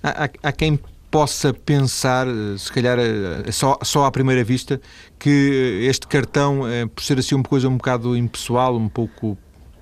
Há, 0.02 0.24
há, 0.24 0.30
há 0.42 0.52
quem 0.52 0.78
possa 1.11 1.53
pensar, 1.53 2.27
eh, 2.29 2.57
se 2.57 2.73
calhar 2.73 2.99
eh, 2.99 3.51
só, 3.51 3.77
só 3.83 4.05
à 4.05 4.11
primeira 4.11 4.44
vista, 4.44 4.81
que 5.18 5.87
este 5.88 6.07
cartão, 6.07 6.66
eh, 6.68 6.87
por 6.87 7.03
ser 7.03 7.18
assim 7.18 7.35
uma 7.35 7.44
coisa 7.44 7.68
um 7.68 7.77
bocado 7.77 8.16
impessoal, 8.16 8.77
um 8.77 8.88
pouco 8.88 9.37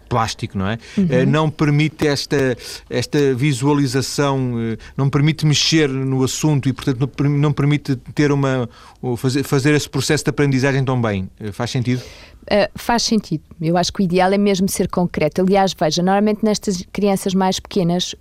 plástico, 0.08 0.56
não 0.56 0.66
é? 0.66 0.78
Uhum. 0.96 1.26
Não 1.26 1.50
permite 1.50 2.06
esta, 2.06 2.56
esta 2.88 3.34
visualização, 3.34 4.54
não 4.96 5.10
permite 5.10 5.44
mexer 5.44 5.86
no 5.86 6.24
assunto 6.24 6.66
e, 6.66 6.72
portanto, 6.72 7.10
não 7.28 7.52
permite 7.52 7.94
ter 8.14 8.32
uma, 8.32 8.66
fazer, 9.18 9.42
fazer 9.42 9.74
esse 9.74 9.86
processo 9.86 10.24
de 10.24 10.30
aprendizagem 10.30 10.82
tão 10.82 10.98
bem. 10.98 11.28
Faz 11.52 11.72
sentido? 11.72 12.00
Uh, 12.48 12.66
faz 12.76 13.02
sentido. 13.02 13.42
Eu 13.60 13.76
acho 13.76 13.92
que 13.92 14.00
o 14.00 14.04
ideal 14.04 14.32
é 14.32 14.38
mesmo 14.38 14.66
ser 14.70 14.88
concreto. 14.88 15.42
Aliás, 15.42 15.74
veja, 15.78 16.02
normalmente 16.02 16.42
nestas 16.42 16.82
crianças 16.90 17.34
mais 17.34 17.60
pequenas 17.60 18.14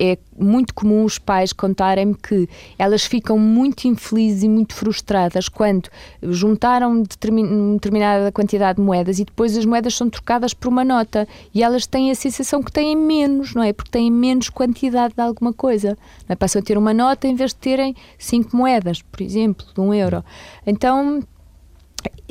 é 0.00 0.16
muito 0.38 0.72
comum 0.72 1.04
os 1.04 1.18
pais 1.18 1.52
contarem-me 1.52 2.14
que 2.14 2.48
elas 2.78 3.04
ficam 3.04 3.38
muito 3.38 3.86
infelizes 3.86 4.42
e 4.42 4.48
muito 4.48 4.74
frustradas 4.74 5.50
quando 5.50 5.90
juntaram 6.22 7.02
determinada 7.02 8.32
quantidade 8.32 8.76
de 8.76 8.82
moedas 8.82 9.18
e 9.18 9.24
depois 9.26 9.54
as 9.54 9.66
moedas 9.66 9.94
são 9.94 10.08
trocadas 10.08 10.54
por 10.54 10.68
uma 10.68 10.84
nota 10.84 11.28
e 11.52 11.62
elas 11.62 11.84
têm 11.84 12.10
a 12.10 12.14
sensação 12.14 12.62
que 12.62 12.72
têm 12.72 12.96
menos, 12.96 13.54
não 13.54 13.62
é? 13.62 13.74
Porque 13.74 13.90
têm 13.90 14.10
menos 14.10 14.48
quantidade 14.48 15.12
de 15.14 15.20
alguma 15.20 15.52
coisa. 15.52 15.98
É? 16.26 16.34
Passam 16.34 16.60
a 16.60 16.64
ter 16.64 16.78
uma 16.78 16.94
nota 16.94 17.28
em 17.28 17.34
vez 17.34 17.50
de 17.50 17.56
terem 17.56 17.94
cinco 18.18 18.56
moedas, 18.56 19.02
por 19.02 19.20
exemplo, 19.20 19.66
de 19.74 19.80
um 19.80 19.92
euro. 19.92 20.24
Então 20.66 21.22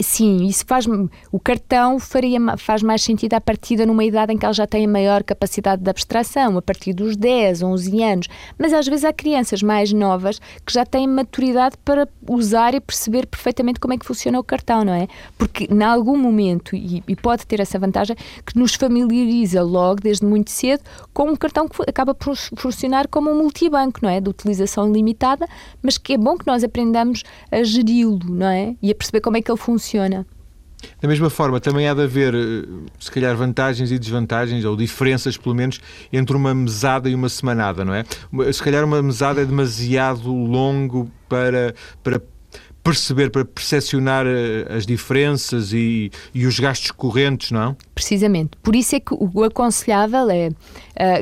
Sim, 0.02 0.46
isso 0.46 0.66
faz 0.66 0.86
o 1.32 1.40
cartão 1.40 2.00
faria, 2.00 2.40
faz 2.58 2.82
mais 2.82 3.04
sentido 3.04 3.36
à 3.36 3.42
partida 3.42 3.86
numa 3.86 4.04
idade 4.04 4.34
em 4.34 4.38
que 4.38 4.46
ela 4.46 4.54
já 4.54 4.66
tem 4.66 4.86
a 4.86 4.88
maior 4.88 5.24
capacidade 5.24 5.82
de 5.84 5.90
abstração, 5.90 6.58
a 6.58 6.62
partir 6.62 6.94
dos 6.94 7.16
10, 7.16 7.62
11 7.62 8.04
anos. 8.04 8.28
Mas 8.58 8.74
às 8.74 8.88
vezes 8.88 9.06
há 9.06 9.14
crianças 9.14 9.62
mais 9.62 9.94
novas 9.94 10.40
que 10.66 10.74
já 10.74 10.86
têm 10.86 11.08
maturidade 11.08 11.78
para 11.86 12.08
usar 12.28 12.74
e 12.74 12.80
perceber 12.80 13.28
perfeitamente 13.28 13.80
como 13.80 13.94
é 13.94 13.98
que 13.98 14.06
funciona 14.06 14.40
o 14.40 14.44
cartão, 14.44 14.84
não 14.84 14.94
é? 14.94 15.08
Porque 15.38 15.68
em 15.72 15.84
algum 15.84 16.18
momento, 16.18 16.76
e, 16.76 17.04
e 17.08 17.16
pode 17.16 17.46
ter 17.46 17.60
essa 17.60 17.78
vantagem, 17.78 18.16
que 18.46 18.58
nos 18.58 18.74
familiariza 18.76 19.62
logo, 19.62 20.02
desde 20.02 20.26
muito 20.26 20.50
cedo, 20.50 20.84
com 21.14 21.30
um 21.30 21.36
cartão 21.36 21.68
que 21.68 21.82
acaba 21.88 22.14
por 22.14 22.36
funcionar 22.36 23.08
como 23.08 23.30
um 23.30 23.38
multibanco, 23.38 24.00
não 24.02 24.10
é? 24.10 24.20
De 24.20 24.30
utilização 24.30 24.92
limitada, 24.92 25.48
mas 25.82 25.98
que 25.98 26.14
é 26.14 26.18
bom 26.18 26.38
que 26.38 26.48
nós 26.48 26.64
aprendamos 26.64 27.24
a 27.52 27.64
geri-lo, 27.64 28.20
não 28.28 28.48
é? 28.48 28.76
E 28.82 28.92
a 28.92 28.96
perceber 28.96 29.22
como 29.22 29.38
é 29.38 29.42
que 29.42 29.52
ele 29.52 29.58
funciona. 29.64 30.26
Da 31.02 31.08
mesma 31.08 31.30
forma, 31.30 31.60
também 31.60 31.88
há 31.88 31.94
de 31.94 32.04
haver, 32.04 32.34
eh, 32.36 32.68
se 33.00 33.10
calhar, 33.10 33.36
vantagens 33.36 33.92
e 33.92 33.98
desvantagens, 33.98 34.66
ou 34.66 34.76
diferenças, 34.76 35.38
pelo 35.38 35.56
menos, 35.56 35.80
entre 36.12 36.36
uma 36.36 36.54
mesada 36.54 37.10
e 37.10 37.16
uma 37.16 37.30
semanada, 37.30 37.86
não 37.86 37.94
é? 37.94 38.04
Se 38.52 38.62
calhar 38.62 38.84
uma 38.84 39.02
mesada 39.02 39.42
é 39.42 39.46
demasiado 39.46 40.30
longo 40.30 41.10
para, 41.30 41.74
para 42.04 42.22
perceber, 42.84 43.30
para 43.30 43.46
percepcionar 43.46 44.26
eh, 44.28 44.66
as 44.70 44.86
diferenças 44.86 45.72
e, 45.72 46.12
e 46.34 46.46
os 46.46 46.60
gastos 46.60 46.92
correntes, 46.92 47.50
não? 47.50 47.78
Precisamente. 47.96 48.58
Por 48.62 48.76
isso 48.76 48.96
é 48.96 49.00
que 49.00 49.14
o 49.14 49.44
aconselhável 49.44 50.30
é 50.30 50.50
uh, 50.50 50.54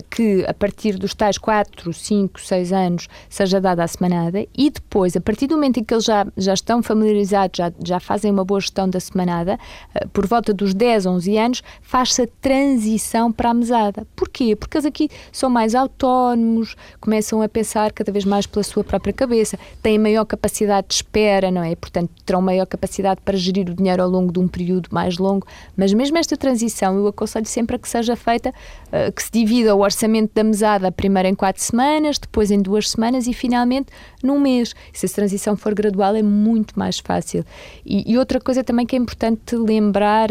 que 0.10 0.43
a 0.47 0.54
partir 0.54 0.97
dos 0.97 1.13
tais 1.13 1.38
4, 1.38 1.93
5, 1.93 2.41
6 2.41 2.74
anos 2.74 3.08
seja 3.30 3.62
dada 3.62 3.84
a 3.84 3.88
semanada 3.88 4.45
e 4.58 4.71
depois, 4.71 5.15
a 5.15 5.21
partir 5.21 5.47
do 5.47 5.56
momento 5.56 5.80
em 5.80 5.84
que 5.84 5.93
eles 5.93 6.06
já, 6.06 6.26
já 6.36 6.54
estão 6.54 6.82
familiarizados, 6.82 7.58
já, 7.58 7.71
já 7.86 8.00
fazem 8.00 8.32
uma 8.32 8.43
boa 8.43 8.60
gestão 8.60 8.89
da 8.89 9.00
semanada, 9.00 9.60
uh, 9.95 10.10
por 10.10 10.26
volta 10.26 10.54
dos 10.54 10.74
10, 10.74 11.06
11 11.06 11.38
anos, 11.38 11.63
faz-se 11.82 12.24
a 12.24 12.28
transição 12.41 13.32
para 13.32 13.52
a 13.52 13.54
mesada. 13.54 14.08
Porquê? 14.15 14.56
Porque 14.56 14.78
eles 14.78 14.86
aqui 14.86 15.10
são 15.32 15.50
mais 15.50 15.76
autónomos, 15.76 16.76
começam 17.00 17.41
a 17.41 17.50
pensar 17.50 17.91
cada 17.91 18.12
vez 18.12 18.26
mais 18.26 18.47
pela 18.47 18.63
sua 18.63 18.84
própria 18.84 19.13
cabeça, 19.13 19.60
têm 19.84 20.00
maior 20.00 20.26
capacidade 20.26 20.88
de 20.88 20.95
espera 20.95 21.50
não 21.51 21.63
é? 21.63 21.75
Portanto, 21.75 22.11
terão 22.25 22.41
maior 22.41 22.65
capacidade 22.65 23.21
para 23.23 23.37
gerir 23.37 23.69
o 23.69 23.73
dinheiro 23.73 24.01
ao 24.01 24.09
longo 24.09 24.31
de 24.31 24.39
um 24.39 24.47
período 24.47 24.89
mais 24.91 25.17
longo. 25.17 25.45
Mas 25.75 25.93
mesmo 25.93 26.17
esta 26.17 26.37
transição, 26.37 26.97
eu 26.97 27.07
aconselho 27.07 27.45
sempre 27.45 27.75
a 27.75 27.79
que 27.79 27.87
seja 27.87 28.15
feita, 28.15 28.49
uh, 28.49 29.11
que 29.11 29.23
se 29.23 29.31
divida 29.31 29.75
o 29.75 29.81
orçamento 29.81 30.31
da 30.33 30.43
mesada 30.43 30.91
primeiro 30.91 31.29
em 31.29 31.35
quatro 31.35 31.61
semanas, 31.61 32.17
depois 32.17 32.51
em 32.51 32.61
duas 32.61 32.89
semanas 32.89 33.27
e 33.27 33.33
finalmente 33.33 33.87
num 34.23 34.39
mês. 34.39 34.73
Se 34.93 35.05
a 35.05 35.09
transição 35.09 35.55
for 35.55 35.73
gradual, 35.73 36.15
é 36.15 36.23
muito 36.23 36.77
mais 36.77 36.99
fácil. 36.99 37.45
E, 37.85 38.11
e 38.11 38.17
outra 38.17 38.39
coisa 38.39 38.63
também 38.63 38.85
que 38.85 38.95
é 38.95 38.99
importante 38.99 39.55
lembrar 39.55 40.29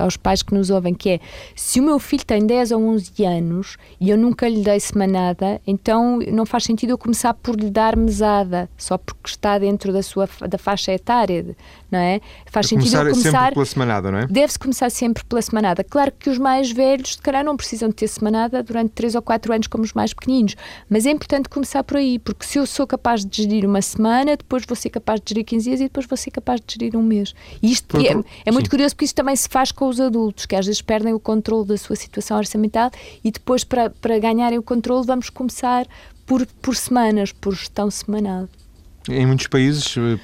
aos 0.00 0.16
pais 0.16 0.42
que 0.42 0.54
nos 0.54 0.70
ouvem, 0.70 0.94
que 0.94 1.10
é, 1.10 1.20
se 1.54 1.80
o 1.80 1.82
meu 1.82 1.98
filho 1.98 2.24
tem 2.24 2.46
10 2.46 2.72
ou 2.72 2.82
11 2.82 3.24
anos 3.24 3.76
e 4.00 4.10
eu 4.10 4.16
nunca 4.16 4.48
lhe 4.48 4.62
dei 4.62 4.80
semanada, 4.80 5.60
então 5.66 6.18
não 6.30 6.46
faz 6.46 6.64
sentido 6.64 6.90
eu 6.90 6.98
começar 6.98 7.34
por 7.34 7.56
lhe 7.56 7.70
dar 7.70 7.96
mesada, 7.96 8.68
só 8.76 8.98
porque 8.98 9.28
está 9.28 9.58
dentro 9.58 9.92
da 9.92 10.02
sua 10.02 10.26
da 10.52 10.58
faixa 10.58 10.92
etária, 10.92 11.56
não 11.90 11.98
é? 11.98 12.20
Faz 12.50 12.66
sentido 12.68 12.90
começar 12.90 13.10
começar 13.10 13.40
sempre 13.40 13.54
pela 13.54 13.66
semanada, 13.66 14.10
não 14.10 14.18
é? 14.18 14.26
Deve-se 14.26 14.58
começar 14.58 14.90
sempre 14.90 15.24
pela 15.24 15.42
semanada. 15.42 15.84
Claro 15.84 16.12
que 16.18 16.30
os 16.30 16.38
mais 16.38 16.70
velhos, 16.70 17.14
se 17.14 17.18
calhar, 17.18 17.44
não 17.44 17.56
precisam 17.56 17.88
de 17.88 17.94
ter 17.94 18.08
semanada 18.08 18.62
durante 18.62 18.90
3 18.90 19.14
ou 19.14 19.22
4 19.22 19.52
anos 19.52 19.66
como 19.66 19.84
os 19.84 19.92
mais 19.92 20.12
pequeninos, 20.12 20.54
mas 20.88 21.06
é 21.06 21.10
importante 21.10 21.48
começar 21.48 21.82
por 21.82 21.96
aí, 21.96 22.18
porque 22.18 22.44
se 22.44 22.58
eu 22.58 22.66
sou 22.66 22.86
capaz 22.86 23.24
de 23.24 23.42
gerir 23.42 23.64
uma 23.66 23.82
semana, 23.82 24.36
depois 24.36 24.64
vou 24.66 24.76
ser 24.76 24.90
capaz 24.90 25.20
de 25.20 25.30
gerir 25.30 25.44
15 25.44 25.64
dias 25.64 25.80
e 25.80 25.84
depois 25.84 26.06
vou 26.06 26.16
ser 26.16 26.30
capaz 26.30 26.60
de 26.60 26.74
gerir 26.74 26.96
um 26.96 27.02
mês. 27.02 27.34
E 27.62 27.72
isto 27.72 27.96
é, 27.96 28.22
é, 28.46 28.52
muito 28.52 28.70
curioso 28.70 28.94
porque 28.94 29.04
isto 29.04 29.16
também 29.16 29.36
se 29.36 29.48
faz 29.48 29.72
com 29.72 29.88
os 29.88 30.00
adultos, 30.00 30.46
que 30.46 30.54
às 30.54 30.66
vezes 30.66 30.82
perdem 30.82 31.14
o 31.14 31.20
controle 31.20 31.66
da 31.66 31.76
sua 31.76 31.96
situação 31.96 32.36
orçamental 32.36 32.90
e 33.24 33.30
depois, 33.30 33.64
para, 33.64 33.90
para 33.90 34.18
ganharem 34.18 34.58
o 34.58 34.62
controle, 34.62 35.06
vamos 35.06 35.30
começar 35.30 35.86
por, 36.26 36.46
por 36.60 36.76
semanas, 36.76 37.32
por 37.32 37.54
gestão 37.54 37.90
semanal. 37.90 38.48
Em 39.08 39.26
muitos 39.26 39.48
países 39.48 39.96
eh, 39.96 40.18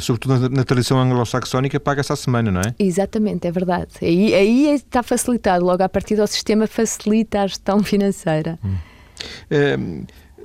sobretudo 0.00 0.38
na, 0.40 0.48
na 0.48 0.64
tradição 0.64 0.98
anglo-saxónica, 1.00 1.78
paga-se 1.80 2.12
à 2.12 2.16
semana, 2.16 2.50
não 2.50 2.60
é? 2.60 2.74
Exatamente, 2.78 3.46
é 3.46 3.50
verdade. 3.50 3.90
Aí, 4.02 4.34
aí 4.34 4.74
está 4.74 5.02
facilitado, 5.02 5.64
logo 5.64 5.82
a 5.82 5.88
partir 5.88 6.16
do 6.16 6.26
sistema 6.26 6.66
facilita 6.66 7.40
a 7.40 7.46
gestão 7.46 7.82
financeira. 7.82 8.58
Hum. 8.64 8.76
É, 9.50 9.76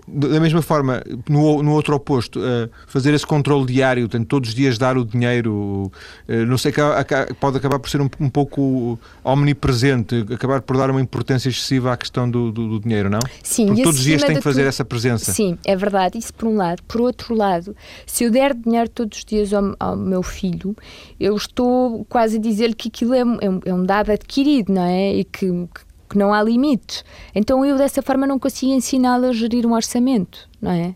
da 0.08 0.40
mesma 0.40 0.62
forma, 0.62 1.04
no, 1.30 1.62
no 1.64 1.72
outro 1.72 1.96
oposto, 1.96 2.40
uh, 2.40 2.70
fazer 2.88 3.14
esse 3.14 3.26
controle 3.26 3.66
diário, 3.66 4.04
portanto, 4.04 4.28
todos 4.28 4.50
os 4.50 4.56
dias 4.56 4.78
dar 4.78 4.98
o 4.98 5.06
dinheiro, 5.06 5.92
uh, 6.28 6.46
não 6.48 6.58
sei, 6.58 6.74
pode 7.40 7.58
acabar 7.58 7.80
por 7.80 7.90
ser 7.90 8.02
um, 8.02 8.10
um, 8.20 8.30
pouco 8.30 9.00
omnipresente, 9.24 10.26
acabar 10.34 10.62
por 10.62 10.78
dar 10.78 10.90
uma 10.90 11.02
importância 11.02 11.50
excessiva 11.50 11.94
à 11.94 11.98
questão 11.98 12.30
do, 12.30 12.52
do, 12.52 12.70
do 12.70 12.80
dinheiro, 12.80 13.10
não? 13.10 13.20
Sim, 13.44 13.68
Porque 13.68 13.84
todos 13.84 14.00
os 14.00 14.06
dias 14.06 14.24
tem 14.24 14.36
que 14.36 14.42
fazer 14.42 14.66
essa 14.66 14.84
presença. 14.84 15.32
Sim, 15.32 15.58
é 15.64 15.76
verdade, 15.76 16.18
isso 16.18 16.34
por 16.34 16.48
um 16.48 16.56
lado. 16.56 16.82
Por 16.84 17.02
outro 17.02 17.36
lado, 17.36 17.76
se 18.06 18.24
eu 18.24 18.32
der 18.32 18.54
dinheiro 18.54 18.90
todos 18.90 19.20
os 19.20 19.26
dias 19.26 19.54
ao, 19.54 19.76
ao 19.80 19.96
meu 19.96 20.24
filho, 20.24 20.76
eu 21.20 21.36
estou 21.36 22.06
quase 22.06 22.38
a 22.38 22.40
dizer-lhe 22.40 22.74
que 22.74 22.88
aquilo 22.88 23.14
é, 23.14 23.22
é, 23.22 23.70
é 23.70 23.74
um 23.74 23.84
dado 23.84 24.12
adquirido, 24.12 24.74
não 24.74 24.84
é? 24.84 25.16
E 25.16 25.24
que, 25.24 25.48
que 25.48 25.91
que 26.12 26.18
não 26.18 26.34
há 26.34 26.44
limites. 26.44 27.04
Então 27.34 27.66
eu 27.66 27.78
dessa 27.78 28.02
forma 28.02 28.28
não 28.28 28.38
consigo 28.38 28.74
ensiná-lo 28.74 29.28
a 29.28 29.34
gerir 29.34 29.66
um 29.66 29.74
orçamento, 29.74 30.50
não 30.62 30.72
é? 30.72 30.94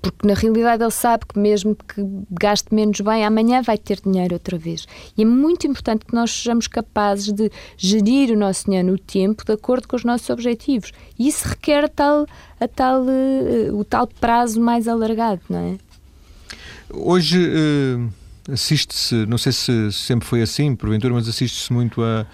Porque 0.00 0.26
na 0.26 0.34
realidade 0.34 0.82
ele 0.82 0.90
sabe 0.90 1.24
que 1.26 1.38
mesmo 1.38 1.74
que 1.74 2.04
gaste 2.30 2.74
menos 2.74 3.00
bem, 3.00 3.24
amanhã 3.24 3.62
vai 3.62 3.78
ter 3.78 4.00
dinheiro 4.02 4.34
outra 4.34 4.58
vez. 4.58 4.86
E 5.16 5.22
é 5.22 5.24
muito 5.24 5.66
importante 5.66 6.04
que 6.04 6.14
nós 6.14 6.30
sejamos 6.30 6.66
capazes 6.66 7.32
de 7.32 7.50
gerir 7.78 8.30
o 8.30 8.36
nosso 8.36 8.66
dinheiro 8.66 8.88
no 8.88 8.98
tempo 8.98 9.44
de 9.44 9.52
acordo 9.52 9.88
com 9.88 9.96
os 9.96 10.04
nossos 10.04 10.28
objetivos. 10.28 10.92
E 11.18 11.26
isso 11.26 11.48
requer 11.48 11.84
a 11.84 11.88
tal, 11.88 12.26
a 12.60 12.68
tal, 12.68 13.02
uh, 13.02 13.78
o 13.78 13.82
tal 13.82 14.06
prazo 14.06 14.60
mais 14.60 14.86
alargado, 14.86 15.40
não 15.48 15.58
é? 15.58 15.78
Hoje 16.90 17.38
uh, 17.38 18.52
assiste-se, 18.52 19.24
não 19.26 19.38
sei 19.38 19.52
se 19.52 19.90
sempre 19.90 20.28
foi 20.28 20.42
assim, 20.42 20.76
porventura, 20.76 21.14
mas 21.14 21.26
assiste-se 21.26 21.72
muito 21.72 22.02
a 22.02 22.26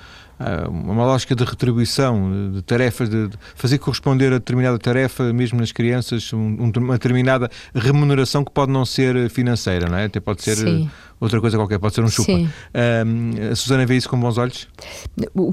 uma 0.71 1.05
lógica 1.05 1.35
de 1.35 1.45
retribuição, 1.45 2.53
de 2.53 2.63
tarefas, 2.63 3.09
de 3.09 3.31
fazer 3.55 3.79
corresponder 3.79 4.33
a 4.33 4.39
determinada 4.39 4.79
tarefa, 4.79 5.33
mesmo 5.33 5.61
nas 5.61 5.71
crianças, 5.71 6.33
uma 6.33 6.95
determinada 6.95 7.51
remuneração 7.75 8.45
que 8.45 8.51
pode 8.51 8.73
não 8.73 8.85
ser 8.87 9.29
financeira, 9.29 9.89
não 9.89 9.99
é? 9.99 10.07
Até 10.07 10.19
pode 10.19 10.43
ser 10.43 10.57
Sim. 10.57 10.91
outra 11.21 11.41
coisa 11.41 11.59
qualquer, 11.59 11.79
pode 11.79 11.95
ser 11.95 12.03
um 12.03 12.09
chupa. 12.09 12.33
a 13.51 13.55
Susana 13.55 13.85
vê 13.85 13.97
isso 13.97 14.09
com 14.09 14.19
bons 14.19 14.39
olhos? 14.39 14.67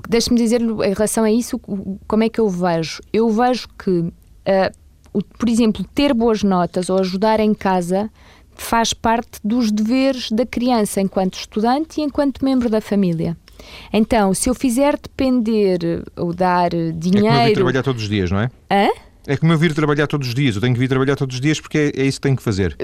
Deixe-me 0.08 0.38
dizer 0.38 0.62
em 0.62 0.94
relação 0.94 1.24
a 1.24 1.32
isso, 1.32 1.60
como 2.08 2.24
é 2.24 2.30
que 2.30 2.40
eu 2.40 2.50
vejo? 2.50 3.02
Eu 3.12 3.30
vejo 3.30 3.68
que, 3.78 3.92
uh, 3.92 5.22
por 5.38 5.50
exemplo, 5.50 5.86
ter 5.94 6.14
boas 6.14 6.44
notas 6.44 6.90
ou 6.90 7.00
ajudar 7.00 7.40
em 7.42 7.54
casa 7.54 8.10
faz 8.58 8.92
parte 8.92 9.40
dos 9.44 9.72
deveres 9.72 10.32
da 10.32 10.46
criança 10.46 11.00
enquanto 11.00 11.36
estudante 11.36 12.02
e 12.02 12.04
enquanto 12.04 12.44
membro 12.44 12.70
da 12.70 12.82
família. 12.82 13.38
Então, 13.92 14.34
se 14.34 14.50
eu 14.50 14.56
fizer 14.56 14.98
depender 14.98 16.04
ou 16.16 16.34
dar 16.34 16.70
dinheiro. 16.70 17.28
É 17.28 17.32
como 17.32 17.42
eu 17.42 17.48
vir 17.48 17.56
trabalhar 17.56 17.84
todos 17.84 18.04
os 18.04 18.10
dias, 18.10 18.32
não 18.32 18.40
é? 18.40 18.52
Hã? 18.72 18.90
É 19.30 19.36
como 19.36 19.52
eu 19.52 19.58
vir 19.58 19.74
trabalhar 19.74 20.08
todos 20.08 20.30
os 20.30 20.34
dias, 20.34 20.56
eu 20.56 20.62
tenho 20.62 20.74
que 20.74 20.80
vir 20.80 20.88
trabalhar 20.88 21.18
todos 21.18 21.36
os 21.36 21.42
dias 21.42 21.60
porque 21.60 21.92
é, 21.94 22.02
é 22.02 22.06
isso 22.06 22.18
que 22.18 22.22
tenho 22.22 22.38
que 22.38 22.42
fazer. 22.42 22.78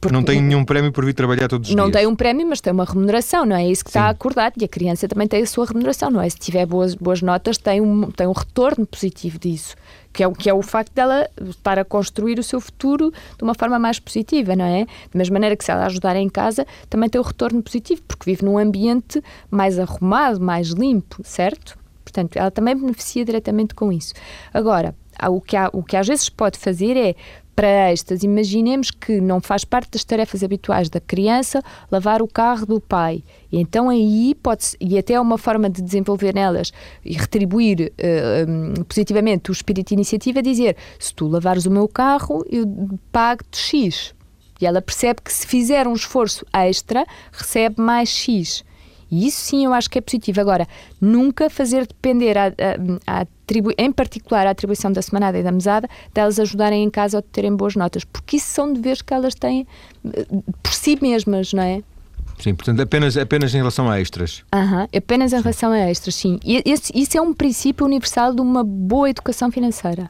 Porque 0.00 0.14
não 0.14 0.22
tenho 0.22 0.40
nenhum 0.40 0.64
prémio 0.64 0.90
por 0.90 1.04
vir 1.04 1.12
trabalhar 1.12 1.46
todos 1.46 1.68
os 1.68 1.74
não 1.74 1.84
dias. 1.84 1.94
Não 1.94 2.00
tem 2.00 2.06
um 2.06 2.16
prémio, 2.16 2.46
mas 2.48 2.58
tem 2.62 2.72
uma 2.72 2.86
remuneração, 2.86 3.44
não 3.44 3.54
é? 3.54 3.64
É 3.64 3.70
isso 3.70 3.84
que 3.84 3.90
Sim. 3.90 3.98
está 3.98 4.08
acordado 4.08 4.54
e 4.58 4.64
a 4.64 4.68
criança 4.68 5.06
também 5.06 5.28
tem 5.28 5.42
a 5.42 5.46
sua 5.46 5.66
remuneração, 5.66 6.10
não 6.10 6.22
é? 6.22 6.30
Se 6.30 6.38
tiver 6.38 6.64
boas, 6.64 6.94
boas 6.94 7.20
notas, 7.20 7.58
tem 7.58 7.82
um, 7.82 8.10
tem 8.10 8.26
um 8.26 8.32
retorno 8.32 8.86
positivo 8.86 9.38
disso, 9.38 9.76
que 10.12 10.22
é, 10.22 10.26
o, 10.26 10.32
que 10.32 10.50
é 10.50 10.54
o 10.54 10.62
facto 10.62 10.92
dela 10.92 11.28
estar 11.40 11.78
a 11.78 11.84
construir 11.84 12.38
o 12.38 12.42
seu 12.42 12.60
futuro 12.60 13.12
de 13.36 13.44
uma 13.44 13.54
forma 13.54 13.78
mais 13.78 13.98
positiva, 13.98 14.56
não 14.56 14.64
é? 14.64 14.84
Da 14.84 15.18
mesma 15.18 15.34
maneira 15.34 15.56
que 15.56 15.64
se 15.64 15.70
ela 15.70 15.86
ajudar 15.86 16.16
em 16.16 16.28
casa, 16.28 16.66
também 16.88 17.08
tem 17.08 17.20
o 17.20 17.24
retorno 17.24 17.62
positivo, 17.62 18.02
porque 18.06 18.30
vive 18.30 18.44
num 18.44 18.58
ambiente 18.58 19.22
mais 19.50 19.78
arrumado, 19.78 20.40
mais 20.40 20.68
limpo, 20.68 21.20
certo? 21.22 21.78
Portanto, 22.04 22.36
ela 22.36 22.50
também 22.50 22.76
beneficia 22.76 23.24
diretamente 23.24 23.74
com 23.74 23.92
isso. 23.92 24.14
Agora, 24.52 24.94
o 25.28 25.40
que, 25.40 25.56
há, 25.56 25.70
o 25.72 25.82
que 25.82 25.96
às 25.96 26.06
vezes 26.06 26.28
pode 26.28 26.58
fazer 26.58 26.96
é 26.96 27.14
para 27.54 27.68
estas, 27.68 28.22
imaginemos 28.22 28.90
que 28.90 29.20
não 29.20 29.40
faz 29.40 29.64
parte 29.64 29.90
das 29.92 30.04
tarefas 30.04 30.42
habituais 30.42 30.88
da 30.88 31.00
criança 31.00 31.62
lavar 31.90 32.22
o 32.22 32.28
carro 32.28 32.66
do 32.66 32.80
pai. 32.80 33.22
E 33.52 33.58
então 33.58 33.88
aí 33.88 34.34
pode 34.42 34.76
e 34.80 34.98
até 34.98 35.14
é 35.14 35.20
uma 35.20 35.36
forma 35.36 35.68
de 35.68 35.82
desenvolver 35.82 36.34
nelas 36.34 36.72
e 37.04 37.14
retribuir 37.14 37.92
uh, 37.92 38.50
um, 38.50 38.84
positivamente 38.84 39.50
o 39.50 39.52
espírito 39.52 39.88
de 39.88 39.94
iniciativa, 39.94 40.42
dizer 40.42 40.76
se 40.98 41.14
tu 41.14 41.26
lavares 41.26 41.66
o 41.66 41.70
meu 41.70 41.86
carro, 41.88 42.44
eu 42.50 42.64
pago-te 43.12 43.58
X. 43.58 44.14
E 44.60 44.66
ela 44.66 44.82
percebe 44.82 45.22
que 45.22 45.32
se 45.32 45.46
fizer 45.46 45.86
um 45.86 45.94
esforço 45.94 46.44
extra, 46.52 47.06
recebe 47.32 47.80
mais 47.80 48.08
X. 48.10 48.62
E 49.10 49.26
isso 49.26 49.40
sim 49.42 49.64
eu 49.64 49.72
acho 49.72 49.90
que 49.90 49.98
é 49.98 50.00
positivo. 50.00 50.40
Agora, 50.40 50.66
nunca 51.00 51.50
fazer 51.50 51.86
depender, 51.86 52.36
a, 52.38 52.46
a, 53.06 53.22
a 53.22 53.26
em 53.78 53.90
particular 53.90 54.46
a 54.46 54.50
atribuição 54.50 54.92
da 54.92 55.02
semanada 55.02 55.36
e 55.38 55.42
da 55.42 55.50
mesada, 55.50 55.88
delas 56.14 56.38
ajudarem 56.38 56.84
em 56.84 56.90
casa 56.90 57.18
ou 57.18 57.22
de 57.22 57.28
terem 57.28 57.54
boas 57.54 57.74
notas, 57.74 58.04
porque 58.04 58.36
isso 58.36 58.46
são 58.46 58.72
deveres 58.72 59.02
que 59.02 59.12
elas 59.12 59.34
têm 59.34 59.66
eh, 60.04 60.26
por 60.62 60.72
si 60.72 60.96
mesmas, 61.02 61.52
não 61.52 61.62
é? 61.62 61.82
Sim, 62.38 62.54
portanto, 62.54 62.80
apenas, 62.80 63.16
apenas 63.16 63.52
em 63.52 63.58
relação 63.58 63.90
a 63.90 64.00
extras. 64.00 64.44
Uhum, 64.54 64.86
apenas 64.96 65.32
em 65.32 65.36
sim. 65.36 65.42
relação 65.42 65.72
a 65.72 65.90
extras, 65.90 66.14
sim. 66.14 66.38
E 66.44 66.62
esse, 66.64 66.92
isso 66.94 67.18
é 67.18 67.20
um 67.20 67.34
princípio 67.34 67.84
universal 67.84 68.32
de 68.32 68.40
uma 68.40 68.62
boa 68.62 69.10
educação 69.10 69.50
financeira 69.50 70.08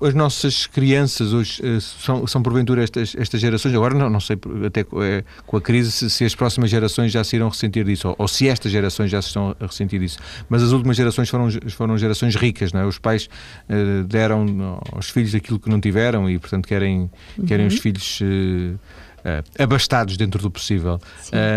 as 0.00 0.14
nossas 0.14 0.66
crianças 0.66 1.32
hoje 1.32 1.60
eh, 1.64 1.78
são, 1.80 2.26
são 2.26 2.42
porventura 2.42 2.82
estas, 2.82 3.14
estas 3.16 3.40
gerações, 3.40 3.74
agora 3.74 3.94
não, 3.94 4.10
não 4.10 4.20
sei 4.20 4.38
até 4.66 4.80
eh, 4.80 5.24
com 5.46 5.56
a 5.56 5.60
crise 5.60 5.90
se, 5.90 6.10
se, 6.10 6.24
as 6.24 6.34
próximas 6.34 6.70
gerações 6.70 7.12
já 7.12 7.22
se 7.22 7.36
irão 7.36 7.48
ressentir 7.48 7.84
disso, 7.84 8.08
ou, 8.08 8.16
ou, 8.18 8.28
se 8.28 8.48
estas 8.48 8.70
gerações 8.72 9.10
já 9.10 9.20
se 9.20 9.28
estão 9.28 9.54
a 9.58 9.66
ressentir 9.66 10.00
disso, 10.00 10.18
mas 10.48 10.62
as 10.62 10.72
últimas 10.72 10.96
gerações 10.96 11.28
foram, 11.28 11.48
foram 11.70 11.98
gerações 11.98 12.34
ricas, 12.36 12.72
não 12.72 12.80
é? 12.80 12.86
os 12.86 12.98
pais 12.98 13.28
uh, 13.68 14.04
deram 14.04 14.80
aos 14.92 15.10
filhos 15.10 15.34
aquilo 15.34 15.58
que 15.58 15.68
não 15.68 15.80
tiveram 15.80 16.28
e 16.28 16.38
portanto 16.38 16.66
querem, 16.66 17.10
uhum. 17.38 17.46
querem 17.46 17.66
os 17.66 17.78
filhos 17.78 18.20
uh, 18.20 18.24
uh, 18.24 19.62
abastados 19.62 20.16
dentro 20.16 20.40
do 20.42 20.50
possível. 20.50 21.00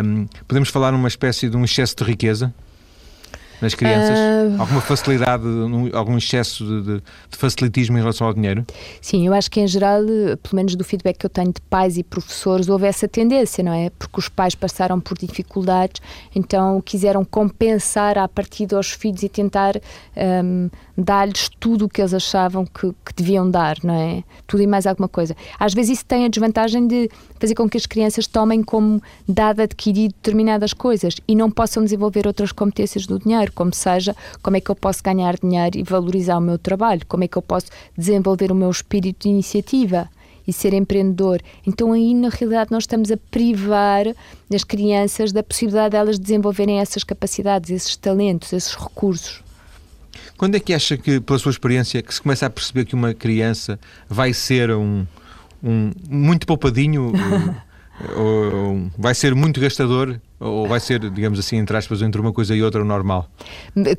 Um, 0.04 0.26
podemos 0.48 0.70
falar 0.70 0.92
numa 0.92 1.08
espécie 1.08 1.50
de 1.50 1.58
um 1.58 1.64
excesso 1.64 1.96
de 1.96 2.04
riqueza? 2.04 2.54
Nas 3.64 3.74
crianças? 3.74 4.18
Uh... 4.18 4.62
Alguma 4.62 4.82
facilidade, 4.82 5.44
algum 5.94 6.18
excesso 6.18 6.66
de, 6.66 6.82
de, 6.82 7.04
de, 7.30 7.38
facilitismo 7.38 7.98
em 7.98 8.02
relação 8.02 8.28
ao 8.28 8.34
dinheiro? 8.34 8.66
Sim, 9.02 9.26
eu 9.26 9.34
acho 9.34 9.50
que 9.50 9.60
em 9.60 9.68
geral, 9.68 10.02
pelo 10.42 10.56
menos 10.56 10.76
do 10.76 10.84
feedback 10.84 11.18
que 11.18 11.26
eu 11.26 11.30
tenho 11.30 11.52
de 11.52 11.62
pais 11.62 11.98
e 11.98 12.04
professores, 12.04 12.70
houve 12.70 12.86
essa 12.86 13.08
tendência, 13.08 13.64
não 13.64 13.74
é? 13.74 13.90
Porque 13.90 14.20
os 14.20 14.30
pais 14.30 14.54
passaram 14.54 15.00
por 15.00 15.18
dificuldades, 15.18 16.02
então 16.36 16.82
quiseram 16.82 17.24
compensar 17.24 18.18
a 18.18 18.28
partir 18.28 18.66
dos 18.66 18.92
filhos 18.92 19.24
e 19.24 19.30
tentar 19.30 19.76
um, 20.46 20.70
dar-lhes 20.98 21.50
tudo 21.60 21.86
o 21.86 21.90
que 21.90 22.02
eles 22.02 22.14
achavam 22.14 22.66
que, 22.66 22.94
que 23.06 23.14
deviam 23.16 23.50
dar, 23.50 23.78
não 23.84 23.94
é? 23.94 24.24
Tudo 24.46 24.62
e 24.64 24.68
mais 24.68 24.86
alguma 24.86 25.08
coisa. 25.08 25.36
Às 25.60 25.74
vezes 25.74 25.98
isso 25.98 26.06
tem 26.06 26.26
a 26.26 26.28
desvantagem 26.28 26.88
de 26.88 27.10
fazer 27.40 27.56
com 27.56 27.68
que 27.70 27.78
as 27.78 27.86
crianças 27.86 28.28
tomem 28.28 28.62
como 28.64 29.02
dado 29.28 29.62
adquirido 29.62 30.14
determinadas 30.14 30.74
coisas 30.74 31.16
e 31.28 31.36
não 31.36 31.50
possam 31.50 31.84
desenvolver 31.84 32.28
outras 32.28 32.52
competências 32.52 33.06
do 33.06 33.20
dinheiro 33.20 33.52
como 33.54 33.74
seja, 33.74 34.16
como 34.42 34.58
é 34.58 34.62
que 34.62 34.70
eu 34.70 34.76
posso 34.76 35.02
ganhar 35.04 35.36
dinheiro 35.38 35.78
e 35.78 35.84
valorizar 35.84 36.38
o 36.38 36.42
meu 36.42 36.58
trabalho, 36.58 37.02
como 37.08 37.24
é 37.24 37.28
que 37.28 37.38
eu 37.38 37.42
posso 37.42 37.68
desenvolver 37.98 38.52
o 38.52 38.56
meu 38.56 38.70
espírito 38.70 39.24
de 39.24 39.30
iniciativa. 39.30 40.10
e 40.46 40.52
ser 40.52 40.74
empreendedor. 40.74 41.42
Então 41.66 41.94
aí 41.94 42.14
na 42.14 42.28
realidade 42.28 42.70
nós 42.70 42.84
estamos 42.84 43.10
a 43.10 43.18
privar 43.32 44.06
as 44.54 44.64
crianças 44.66 45.32
da 45.32 45.42
possibilidade 45.42 45.92
delas 45.92 46.20
desenvolverem 46.20 46.80
essas 46.80 47.04
capacidades, 47.04 47.70
esses 47.70 47.96
talentos, 47.96 48.52
esses 48.52 48.76
recursos. 48.76 49.43
Quando 50.38 50.56
é 50.56 50.60
que 50.60 50.74
acha 50.74 50.98
que, 50.98 51.20
pela 51.20 51.40
sua 51.40 51.52
experiência, 51.52 52.02
que 52.02 52.14
se 52.14 52.22
começa 52.22 52.46
a 52.46 52.50
perceber 52.50 52.86
que 52.86 52.96
uma 52.96 53.14
criança 53.14 53.80
vai 54.10 54.34
ser 54.34 54.72
um, 54.72 55.06
um 55.64 55.92
muito 56.10 56.46
poupadinho, 56.46 57.14
ou, 58.16 58.54
ou 58.54 58.92
vai 58.98 59.14
ser 59.14 59.36
muito 59.36 59.60
gastador 59.60 60.20
ou 60.44 60.68
vai 60.68 60.80
ser, 60.80 61.00
digamos 61.10 61.40
assim, 61.40 61.58
entre 61.58 61.76
aspas, 61.76 62.02
entre 62.02 62.20
uma 62.20 62.34
coisa 62.34 62.56
e 62.56 62.62
outra, 62.62 62.82
o 62.82 62.86
normal? 62.86 63.28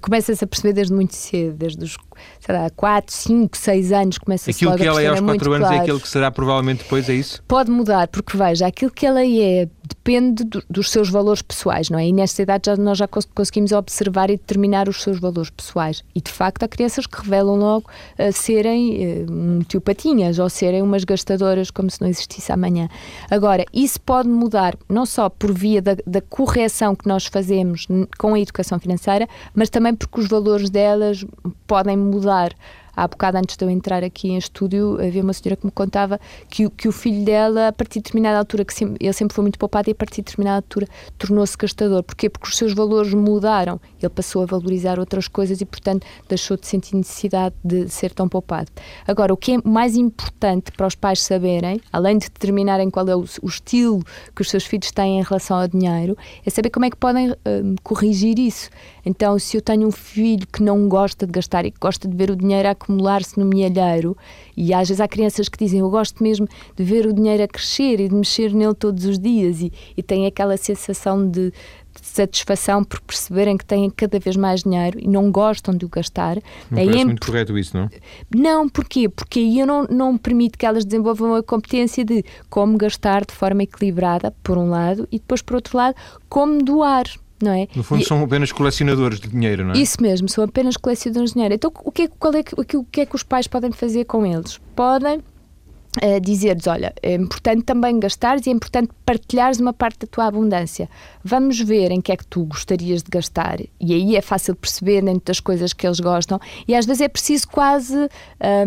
Começa-se 0.00 0.44
a 0.44 0.46
perceber 0.46 0.74
desde 0.74 0.92
muito 0.92 1.14
cedo, 1.14 1.56
desde 1.56 1.82
os 1.82 1.96
sei 2.40 2.54
lá, 2.54 2.70
4, 2.70 3.14
5, 3.14 3.56
6 3.56 3.92
anos, 3.92 4.18
começa-se 4.18 4.50
Aquilo 4.50 4.76
que 4.76 4.86
ela 4.86 5.02
é 5.02 5.06
aos 5.06 5.20
4 5.20 5.52
anos 5.52 5.66
claro. 5.66 5.74
é 5.74 5.82
aquilo 5.82 6.00
que 6.00 6.08
será 6.08 6.30
provavelmente 6.30 6.82
depois, 6.82 7.08
é 7.08 7.14
isso? 7.14 7.42
Pode 7.48 7.70
mudar, 7.70 8.08
porque 8.08 8.36
veja, 8.36 8.66
aquilo 8.66 8.90
que 8.90 9.06
ela 9.06 9.24
é 9.24 9.68
depende 9.86 10.44
do, 10.44 10.62
dos 10.68 10.90
seus 10.90 11.08
valores 11.08 11.42
pessoais, 11.42 11.90
não 11.90 11.98
é? 11.98 12.06
E 12.06 12.12
nesta 12.12 12.42
idade 12.42 12.66
já, 12.66 12.76
nós 12.76 12.98
já 12.98 13.08
conseguimos 13.34 13.72
observar 13.72 14.30
e 14.30 14.36
determinar 14.36 14.88
os 14.88 15.02
seus 15.02 15.18
valores 15.18 15.50
pessoais. 15.50 16.04
E 16.14 16.20
de 16.20 16.30
facto 16.30 16.62
há 16.62 16.68
crianças 16.68 17.06
que 17.06 17.22
revelam 17.22 17.56
logo 17.56 17.90
uh, 18.18 18.32
serem 18.32 19.24
uh, 19.24 19.32
muito 19.32 19.80
patinhas 19.80 20.38
ou 20.38 20.48
serem 20.48 20.82
umas 20.82 21.04
gastadoras 21.04 21.70
como 21.70 21.90
se 21.90 22.00
não 22.00 22.08
existisse 22.08 22.52
amanhã. 22.52 22.88
Agora, 23.30 23.64
isso 23.72 24.00
pode 24.00 24.28
mudar 24.28 24.76
não 24.88 25.06
só 25.06 25.28
por 25.28 25.52
via 25.52 25.80
da, 25.80 25.96
da 26.06 26.20
correção 26.34 26.96
que 26.96 27.06
nós 27.06 27.26
fazemos 27.26 27.86
com 28.18 28.34
a 28.34 28.40
educação 28.40 28.80
financeira, 28.80 29.28
mas 29.54 29.70
também 29.70 29.94
porque 29.94 30.18
os 30.18 30.26
valores 30.26 30.68
delas 30.68 31.24
podem 31.64 31.96
mudar. 31.96 32.52
Há 32.96 33.08
bocado 33.08 33.38
antes 33.38 33.56
de 33.56 33.64
eu 33.64 33.70
entrar 33.70 34.04
aqui 34.04 34.28
em 34.28 34.36
estúdio, 34.36 34.98
havia 35.00 35.22
uma 35.22 35.32
senhora 35.32 35.56
que 35.56 35.66
me 35.66 35.72
contava 35.72 36.20
que, 36.48 36.68
que 36.70 36.88
o 36.88 36.92
filho 36.92 37.24
dela, 37.24 37.68
a 37.68 37.72
partir 37.72 37.98
de 37.98 38.04
determinada 38.04 38.38
altura, 38.38 38.64
que 38.64 38.74
sempre, 38.74 38.96
ele 39.00 39.12
sempre 39.12 39.34
foi 39.34 39.42
muito 39.42 39.58
poupado 39.58 39.90
e 39.90 39.92
a 39.92 39.94
partir 39.94 40.16
de 40.16 40.26
determinada 40.26 40.58
altura 40.58 40.86
tornou-se 41.18 41.56
gastador. 41.56 42.02
Porquê? 42.02 42.28
Porque 42.28 42.48
os 42.48 42.56
seus 42.56 42.72
valores 42.72 43.12
mudaram. 43.14 43.80
Ele 44.00 44.08
passou 44.08 44.42
a 44.42 44.46
valorizar 44.46 44.98
outras 44.98 45.28
coisas 45.28 45.60
e, 45.60 45.64
portanto, 45.64 46.06
deixou 46.28 46.56
de 46.56 46.66
sentir 46.66 46.96
necessidade 46.96 47.54
de 47.64 47.88
ser 47.88 48.12
tão 48.12 48.28
poupado. 48.28 48.70
Agora, 49.06 49.32
o 49.32 49.36
que 49.36 49.52
é 49.52 49.58
mais 49.64 49.96
importante 49.96 50.72
para 50.72 50.86
os 50.86 50.94
pais 50.94 51.22
saberem, 51.22 51.80
além 51.92 52.18
de 52.18 52.26
determinarem 52.28 52.90
qual 52.90 53.08
é 53.08 53.16
o, 53.16 53.24
o 53.42 53.48
estilo 53.48 54.02
que 54.34 54.42
os 54.42 54.50
seus 54.50 54.64
filhos 54.64 54.90
têm 54.90 55.18
em 55.18 55.22
relação 55.22 55.60
ao 55.60 55.68
dinheiro, 55.68 56.16
é 56.44 56.50
saber 56.50 56.70
como 56.70 56.86
é 56.86 56.90
que 56.90 56.96
podem 56.96 57.30
uh, 57.30 57.36
corrigir 57.82 58.38
isso. 58.38 58.70
Então, 59.04 59.38
se 59.38 59.56
eu 59.56 59.62
tenho 59.62 59.86
um 59.86 59.92
filho 59.92 60.46
que 60.46 60.62
não 60.62 60.88
gosta 60.88 61.26
de 61.26 61.32
gastar 61.32 61.64
e 61.64 61.70
que 61.70 61.78
gosta 61.78 62.08
de 62.08 62.16
ver 62.16 62.30
o 62.30 62.36
dinheiro 62.36 62.68
a 62.68 62.74
acumular-se 62.84 63.38
no 63.38 63.46
milheiro, 63.46 64.16
e 64.56 64.72
às 64.72 64.88
vezes 64.88 65.00
há 65.00 65.08
crianças 65.08 65.48
que 65.48 65.58
dizem 65.58 65.80
eu 65.80 65.90
gosto 65.90 66.22
mesmo 66.22 66.46
de 66.76 66.84
ver 66.84 67.06
o 67.06 67.12
dinheiro 67.12 67.42
a 67.42 67.48
crescer 67.48 67.98
e 68.00 68.08
de 68.08 68.14
mexer 68.14 68.52
nele 68.52 68.74
todos 68.74 69.04
os 69.04 69.18
dias, 69.18 69.60
e, 69.60 69.72
e 69.96 70.02
têm 70.02 70.26
aquela 70.26 70.56
sensação 70.56 71.28
de, 71.28 71.50
de 71.50 71.54
satisfação 72.02 72.84
por 72.84 73.00
perceberem 73.00 73.56
que 73.56 73.64
têm 73.64 73.88
cada 73.90 74.18
vez 74.18 74.36
mais 74.36 74.62
dinheiro 74.62 74.98
e 75.00 75.08
não 75.08 75.30
gostam 75.30 75.74
de 75.74 75.84
o 75.84 75.88
gastar. 75.88 76.36
Não 76.70 76.78
aí 76.78 76.86
parece 76.86 77.02
é 77.02 77.04
muito 77.04 77.26
correto 77.26 77.58
isso, 77.58 77.76
não? 77.76 77.88
Não, 78.34 78.68
porquê? 78.68 79.08
Porque 79.08 79.40
aí 79.40 79.58
eu 79.58 79.66
não, 79.66 79.84
não 79.84 80.18
permito 80.18 80.58
que 80.58 80.66
elas 80.66 80.84
desenvolvam 80.84 81.34
a 81.34 81.42
competência 81.42 82.04
de 82.04 82.24
como 82.50 82.76
gastar 82.76 83.24
de 83.24 83.34
forma 83.34 83.62
equilibrada, 83.62 84.30
por 84.42 84.58
um 84.58 84.68
lado, 84.68 85.08
e 85.10 85.18
depois, 85.18 85.42
por 85.42 85.56
outro 85.56 85.76
lado, 85.76 85.96
como 86.28 86.62
doar 86.62 87.06
não 87.42 87.52
é? 87.52 87.68
No 87.74 87.82
fundo, 87.82 88.02
e, 88.02 88.04
são 88.04 88.22
apenas 88.22 88.52
colecionadores 88.52 89.20
de 89.20 89.28
dinheiro, 89.28 89.64
não 89.64 89.74
é? 89.74 89.78
Isso 89.78 90.00
mesmo, 90.00 90.28
são 90.28 90.44
apenas 90.44 90.76
colecionadores 90.76 91.30
de 91.30 91.34
dinheiro. 91.34 91.54
Então, 91.54 91.72
o 91.84 91.92
que, 91.92 92.02
é, 92.02 92.08
qual 92.08 92.32
é, 92.34 92.44
o, 92.56 92.78
o 92.78 92.84
que 92.84 93.00
é 93.00 93.06
que 93.06 93.14
os 93.14 93.22
pais 93.22 93.46
podem 93.46 93.72
fazer 93.72 94.04
com 94.04 94.24
eles? 94.24 94.60
Podem 94.74 95.18
uh, 95.18 96.20
dizer-lhes: 96.20 96.66
olha, 96.66 96.92
é 97.02 97.14
importante 97.14 97.64
também 97.64 97.98
gastares 97.98 98.46
e 98.46 98.50
é 98.50 98.52
importante 98.52 98.90
partilhares 99.04 99.58
uma 99.58 99.72
parte 99.72 100.00
da 100.00 100.06
tua 100.06 100.26
abundância. 100.26 100.88
Vamos 101.22 101.60
ver 101.60 101.90
em 101.90 102.00
que 102.00 102.12
é 102.12 102.16
que 102.16 102.26
tu 102.26 102.44
gostarias 102.44 103.02
de 103.02 103.10
gastar. 103.10 103.60
E 103.80 103.94
aí 103.94 104.16
é 104.16 104.22
fácil 104.22 104.54
perceber 104.54 105.02
dentro 105.02 105.24
das 105.26 105.40
coisas 105.40 105.72
que 105.72 105.86
eles 105.86 106.00
gostam. 106.00 106.40
E 106.66 106.74
às 106.74 106.86
vezes 106.86 107.02
é 107.02 107.08
preciso 107.08 107.48
quase 107.48 108.08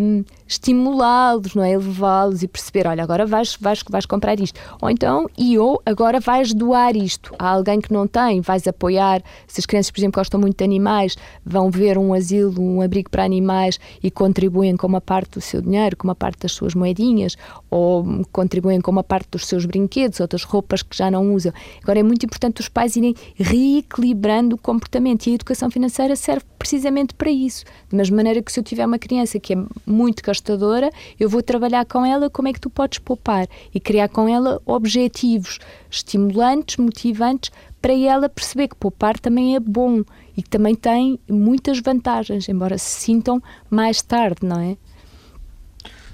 um, 0.00 0.24
estimulá-los, 0.48 1.54
não 1.54 1.62
é? 1.62 1.72
Elevá-los 1.72 2.42
e 2.42 2.48
perceber: 2.48 2.86
olha, 2.86 3.02
agora 3.02 3.26
vais, 3.26 3.56
vais, 3.60 3.82
vais 3.88 4.06
comprar 4.06 4.40
isto. 4.40 4.58
Ou 4.80 4.88
então, 4.88 5.28
e 5.36 5.58
ou 5.58 5.80
agora 5.84 6.18
vais 6.18 6.54
doar 6.54 6.96
isto 6.96 7.34
a 7.38 7.48
alguém 7.48 7.80
que 7.80 7.92
não 7.92 8.06
tem, 8.06 8.40
vais 8.40 8.66
apoiar. 8.66 9.22
Se 9.46 9.60
as 9.60 9.66
crianças, 9.66 9.90
por 9.90 10.00
exemplo, 10.00 10.18
gostam 10.18 10.40
muito 10.40 10.56
de 10.56 10.64
animais, 10.64 11.16
vão 11.44 11.70
ver 11.70 11.98
um 11.98 12.14
asilo, 12.14 12.60
um 12.60 12.80
abrigo 12.80 13.10
para 13.10 13.24
animais 13.24 13.78
e 14.02 14.10
contribuem 14.10 14.76
com 14.76 14.86
uma 14.86 15.00
parte 15.00 15.32
do 15.32 15.40
seu 15.40 15.60
dinheiro, 15.60 15.96
com 15.96 16.08
uma 16.08 16.14
parte 16.14 16.40
das 16.40 16.52
suas 16.52 16.74
moedinhas, 16.74 17.36
ou 17.70 18.24
contribuem 18.32 18.80
com 18.80 18.90
uma 18.90 19.04
parte 19.04 19.28
dos 19.30 19.46
seus 19.46 19.66
brinquedos, 19.66 20.20
outras 20.20 20.44
roupas 20.44 20.82
que 20.82 20.96
já 20.96 21.10
não 21.10 21.34
usam. 21.34 21.52
Agora 21.82 22.00
é 22.00 22.02
muito 22.02 22.24
importante 22.24 22.60
os 22.60 22.68
pais 22.68 22.96
irem 22.96 23.14
reequilibrando 23.36 24.56
o 24.56 24.58
comportamento 24.58 25.26
e 25.26 25.32
a 25.32 25.34
educação 25.34 25.70
financeira 25.70 26.16
serve 26.16 26.44
precisamente 26.58 27.14
para 27.14 27.30
isso. 27.30 27.64
Da 27.90 27.96
mesma 27.96 28.16
maneira 28.16 28.42
que 28.42 28.50
se 28.50 28.58
eu 28.58 28.64
tiver 28.64 28.86
uma 28.86 28.98
criança 28.98 29.38
que 29.38 29.54
é 29.54 29.56
muito 29.86 30.22
gastadora, 30.38 30.90
eu 31.18 31.28
vou 31.28 31.42
trabalhar 31.42 31.84
com 31.84 32.04
ela 32.04 32.30
como 32.30 32.48
é 32.48 32.52
que 32.52 32.60
tu 32.60 32.70
podes 32.70 32.98
poupar 32.98 33.46
e 33.74 33.80
criar 33.80 34.08
com 34.08 34.28
ela 34.28 34.60
objetivos 34.64 35.58
estimulantes, 35.90 36.76
motivantes 36.76 37.50
para 37.82 37.92
ela 37.92 38.28
perceber 38.28 38.68
que 38.68 38.76
poupar 38.76 39.18
também 39.18 39.54
é 39.54 39.60
bom 39.60 40.02
e 40.36 40.42
que 40.42 40.48
também 40.48 40.74
tem 40.74 41.18
muitas 41.28 41.80
vantagens, 41.80 42.48
embora 42.48 42.78
se 42.78 43.00
sintam 43.00 43.42
mais 43.70 44.02
tarde, 44.02 44.38
não 44.42 44.60
é? 44.60 44.76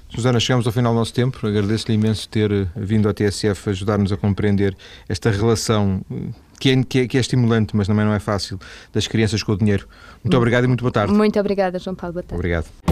Susana, 0.09 0.39
chegamos 0.39 0.65
ao 0.65 0.71
final 0.71 0.93
do 0.93 0.99
nosso 0.99 1.13
tempo. 1.13 1.45
Agradeço-lhe 1.45 1.95
imenso 1.95 2.29
ter 2.29 2.49
eh, 2.49 2.67
vindo 2.75 3.09
à 3.09 3.13
TSF 3.13 3.71
ajudar-nos 3.71 4.13
a 4.13 4.17
compreender 4.17 4.75
esta 5.09 5.29
relação 5.29 6.01
eh, 6.09 6.15
que 6.57 6.69
é, 6.69 6.83
que, 6.83 6.99
é, 6.99 7.07
que 7.07 7.17
é, 7.17 7.19
estimulante, 7.19 7.75
mas 7.75 7.87
também 7.87 8.05
não 8.05 8.13
é 8.13 8.19
fácil, 8.19 8.57
das 8.93 9.07
crianças 9.07 9.43
com 9.43 9.51
o 9.51 9.57
dinheiro. 9.57 9.89
Muito 10.23 10.37
obrigado 10.37 10.63
e 10.63 10.67
muito 10.67 10.81
boa 10.81 10.91
tarde. 10.91 11.13
Muito 11.13 11.37
obrigada, 11.37 11.79
João 11.79 11.95
Paulo. 11.95 12.13
Boa 12.13 12.23
tarde. 12.23 12.35
Obrigado. 12.35 12.84